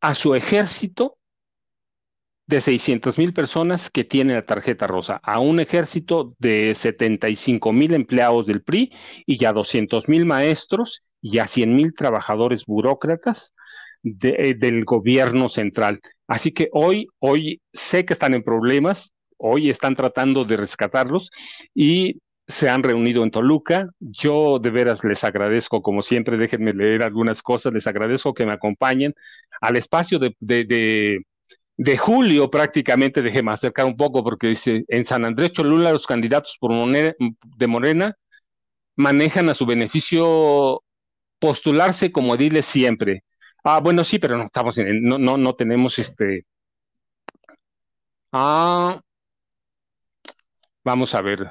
a 0.00 0.14
su 0.14 0.34
ejército 0.34 1.15
de 2.46 2.60
600 2.60 3.18
mil 3.18 3.32
personas 3.32 3.90
que 3.90 4.04
tienen 4.04 4.36
la 4.36 4.46
tarjeta 4.46 4.86
rosa, 4.86 5.20
a 5.22 5.40
un 5.40 5.60
ejército 5.60 6.34
de 6.38 6.74
75 6.74 7.72
mil 7.72 7.94
empleados 7.94 8.46
del 8.46 8.62
PRI 8.62 8.92
y 9.26 9.38
ya 9.38 9.52
200 9.52 10.08
mil 10.08 10.24
maestros 10.26 11.02
y 11.20 11.38
a 11.38 11.48
100 11.48 11.74
mil 11.74 11.94
trabajadores 11.94 12.64
burócratas 12.66 13.52
eh, 14.04 14.54
del 14.56 14.84
gobierno 14.84 15.48
central. 15.48 16.00
Así 16.28 16.52
que 16.52 16.68
hoy, 16.72 17.08
hoy 17.18 17.60
sé 17.72 18.04
que 18.04 18.12
están 18.12 18.34
en 18.34 18.44
problemas, 18.44 19.12
hoy 19.38 19.70
están 19.70 19.96
tratando 19.96 20.44
de 20.44 20.56
rescatarlos 20.56 21.30
y 21.74 22.20
se 22.48 22.68
han 22.68 22.82
reunido 22.84 23.24
en 23.24 23.32
Toluca. 23.32 23.88
Yo 23.98 24.60
de 24.60 24.70
veras 24.70 25.02
les 25.04 25.24
agradezco, 25.24 25.82
como 25.82 26.02
siempre, 26.02 26.36
déjenme 26.36 26.72
leer 26.72 27.02
algunas 27.02 27.42
cosas, 27.42 27.72
les 27.72 27.86
agradezco 27.88 28.34
que 28.34 28.46
me 28.46 28.52
acompañen 28.52 29.14
al 29.60 29.76
espacio 29.76 30.18
de, 30.20 30.36
de, 30.38 31.22
julio 31.98 32.50
prácticamente, 32.50 33.22
déjenme 33.22 33.52
acercar 33.52 33.86
un 33.86 33.96
poco, 33.96 34.24
porque 34.24 34.48
dice, 34.48 34.84
en 34.88 35.04
San 35.04 35.24
Andrés 35.24 35.52
Cholula 35.52 35.92
los 35.92 36.06
candidatos 36.06 36.56
por 36.58 36.72
de 36.72 37.66
Morena 37.66 38.16
manejan 38.96 39.48
a 39.50 39.54
su 39.54 39.66
beneficio 39.66 40.82
postularse 41.38 42.12
como 42.12 42.36
diles 42.36 42.66
siempre. 42.66 43.24
Ah, 43.64 43.80
bueno, 43.80 44.04
sí, 44.04 44.18
pero 44.18 44.38
no 44.38 44.44
estamos 44.44 44.78
en, 44.78 45.02
no, 45.02 45.18
no, 45.18 45.36
no 45.36 45.54
tenemos 45.54 45.98
este. 45.98 46.46
Ah, 48.32 49.00
vamos 50.84 51.14
a 51.14 51.22
ver. 51.22 51.50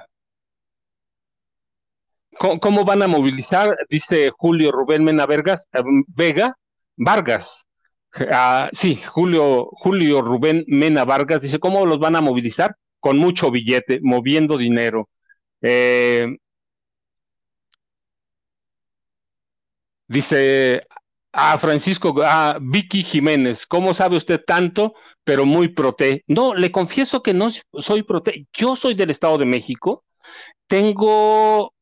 ¿Cómo, 2.37 2.83
van 2.85 3.01
a 3.01 3.07
movilizar? 3.07 3.77
Dice 3.89 4.29
Julio 4.37 4.71
Rubén 4.71 5.03
Mena 5.03 5.25
Vergas, 5.25 5.67
eh, 5.73 5.81
Vega, 6.07 6.57
Vargas. 6.97 7.65
Ah, 8.31 8.69
sí, 8.73 8.95
Julio, 8.95 9.67
Julio 9.71 10.21
Rubén 10.21 10.63
Mena 10.67 11.03
Vargas 11.03 11.41
dice, 11.41 11.59
¿cómo 11.59 11.85
los 11.85 11.99
van 11.99 12.15
a 12.15 12.21
movilizar? 12.21 12.75
Con 12.99 13.17
mucho 13.17 13.51
billete, 13.51 13.99
moviendo 14.01 14.57
dinero. 14.57 15.09
Eh, 15.61 16.37
dice 20.07 20.83
a 21.33 21.57
Francisco, 21.59 22.15
a 22.23 22.57
Vicky 22.61 23.03
Jiménez, 23.03 23.65
¿cómo 23.67 23.93
sabe 23.93 24.17
usted 24.17 24.41
tanto, 24.45 24.93
pero 25.23 25.45
muy 25.45 25.69
prote? 25.69 26.23
No, 26.27 26.53
le 26.55 26.71
confieso 26.71 27.21
que 27.21 27.33
no 27.33 27.49
soy 27.73 28.03
prote. 28.03 28.47
Yo 28.53 28.75
soy 28.77 28.93
del 28.95 29.09
Estado 29.09 29.37
de 29.39 29.45
México. 29.45 30.05
Tengo 30.67 31.73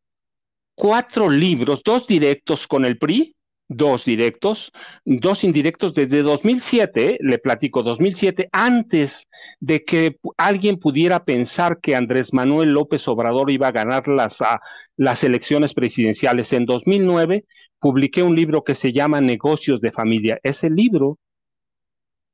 cuatro 0.76 1.30
libros, 1.30 1.82
dos 1.86 2.08
directos 2.08 2.67
con 2.67 2.86
el 2.86 2.98
PRI, 2.98 3.36
dos 3.76 4.06
directos, 4.06 4.72
dos 5.06 5.44
indirectos 5.44 5.94
desde 5.94 6.22
2007, 6.22 7.18
le 7.20 7.38
platico 7.40 7.84
2007, 7.84 8.50
antes 8.52 9.28
de 9.60 9.84
que 9.84 10.18
alguien 10.38 10.78
pudiera 10.78 11.24
pensar 11.24 11.80
que 11.82 11.96
Andrés 11.96 12.34
Manuel 12.34 12.70
López 12.70 13.08
Obrador 13.08 13.52
iba 13.52 13.68
a 13.68 13.72
ganar 13.72 14.08
las, 14.08 14.42
a, 14.42 14.62
las 14.98 15.24
elecciones 15.24 15.74
presidenciales 15.74 16.54
en 16.54 16.66
2009, 16.66 17.46
publiqué 17.80 18.24
un 18.24 18.36
libro 18.36 18.64
que 18.64 18.76
se 18.76 18.94
llama 18.94 19.22
Negocios 19.22 19.82
de 19.82 19.92
Familia. 19.92 20.40
Ese 20.44 20.70
libro 20.70 21.20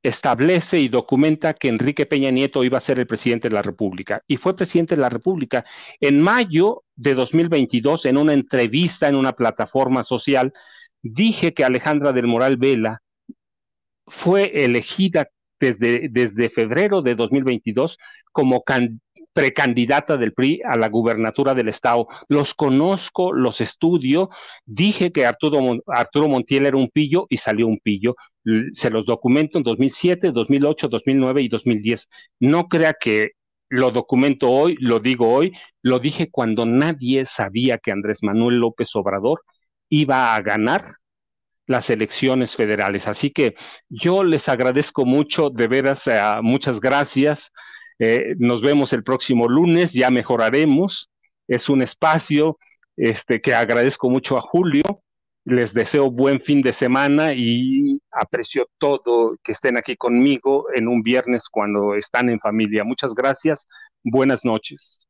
establece 0.02 0.80
y 0.80 0.88
documenta 0.88 1.54
que 1.54 1.68
Enrique 1.68 2.06
Peña 2.06 2.30
Nieto 2.30 2.64
iba 2.64 2.78
a 2.78 2.80
ser 2.80 2.98
el 2.98 3.06
presidente 3.06 3.48
de 3.48 3.54
la 3.54 3.62
República 3.62 4.22
y 4.26 4.36
fue 4.36 4.56
presidente 4.56 4.94
de 4.94 5.02
la 5.02 5.10
República. 5.10 5.64
En 6.00 6.20
mayo 6.20 6.84
de 6.96 7.14
2022, 7.14 8.06
en 8.06 8.16
una 8.16 8.32
entrevista 8.32 9.08
en 9.08 9.16
una 9.16 9.32
plataforma 9.32 10.04
social, 10.04 10.52
dije 11.02 11.54
que 11.54 11.64
Alejandra 11.64 12.12
del 12.12 12.26
Moral 12.26 12.56
Vela 12.56 13.02
fue 14.06 14.64
elegida 14.64 15.28
desde, 15.58 16.08
desde 16.08 16.50
febrero 16.50 17.02
de 17.02 17.14
2022 17.14 17.98
como 18.32 18.64
precandidata 19.32 20.16
del 20.16 20.32
PRI 20.32 20.60
a 20.64 20.76
la 20.76 20.88
gubernatura 20.88 21.54
del 21.54 21.68
estado. 21.68 22.08
Los 22.28 22.54
conozco, 22.54 23.32
los 23.32 23.60
estudio. 23.60 24.30
Dije 24.64 25.12
que 25.12 25.26
Arturo, 25.26 25.60
Arturo 25.86 26.28
Montiel 26.28 26.66
era 26.66 26.76
un 26.76 26.88
pillo 26.88 27.26
y 27.28 27.36
salió 27.36 27.66
un 27.66 27.78
pillo. 27.78 28.16
Se 28.72 28.90
los 28.90 29.06
documento 29.06 29.58
en 29.58 29.64
2007, 29.64 30.32
2008, 30.32 30.88
2009 30.88 31.42
y 31.42 31.48
2010. 31.48 32.08
No 32.40 32.68
crea 32.68 32.94
que 32.98 33.30
lo 33.68 33.92
documento 33.92 34.50
hoy, 34.50 34.76
lo 34.80 34.98
digo 34.98 35.32
hoy, 35.32 35.52
lo 35.82 36.00
dije 36.00 36.28
cuando 36.30 36.66
nadie 36.66 37.24
sabía 37.24 37.78
que 37.78 37.92
Andrés 37.92 38.18
Manuel 38.22 38.56
López 38.58 38.88
Obrador 38.96 39.42
iba 39.90 40.34
a 40.34 40.40
ganar 40.40 40.96
las 41.66 41.88
elecciones 41.90 42.56
federales. 42.56 43.06
Así 43.06 43.30
que 43.30 43.54
yo 43.88 44.24
les 44.24 44.48
agradezco 44.48 45.04
mucho, 45.04 45.50
de 45.50 45.68
veras, 45.68 46.06
eh, 46.06 46.20
muchas 46.42 46.80
gracias. 46.80 47.52
Eh, 47.98 48.34
nos 48.38 48.62
vemos 48.62 48.92
el 48.92 49.04
próximo 49.04 49.48
lunes, 49.48 49.92
ya 49.92 50.10
mejoraremos. 50.10 51.10
Es 51.46 51.68
un 51.68 51.82
espacio 51.82 52.58
este, 52.96 53.40
que 53.40 53.54
agradezco 53.54 54.10
mucho 54.10 54.36
a 54.36 54.40
Julio. 54.40 54.82
Les 55.44 55.72
deseo 55.72 56.10
buen 56.10 56.40
fin 56.40 56.60
de 56.60 56.72
semana 56.72 57.32
y 57.34 58.00
aprecio 58.10 58.66
todo 58.78 59.36
que 59.42 59.52
estén 59.52 59.76
aquí 59.76 59.96
conmigo 59.96 60.66
en 60.74 60.88
un 60.88 61.02
viernes 61.02 61.48
cuando 61.48 61.94
están 61.94 62.30
en 62.30 62.40
familia. 62.40 62.84
Muchas 62.84 63.14
gracias. 63.14 63.66
Buenas 64.02 64.44
noches. 64.44 65.09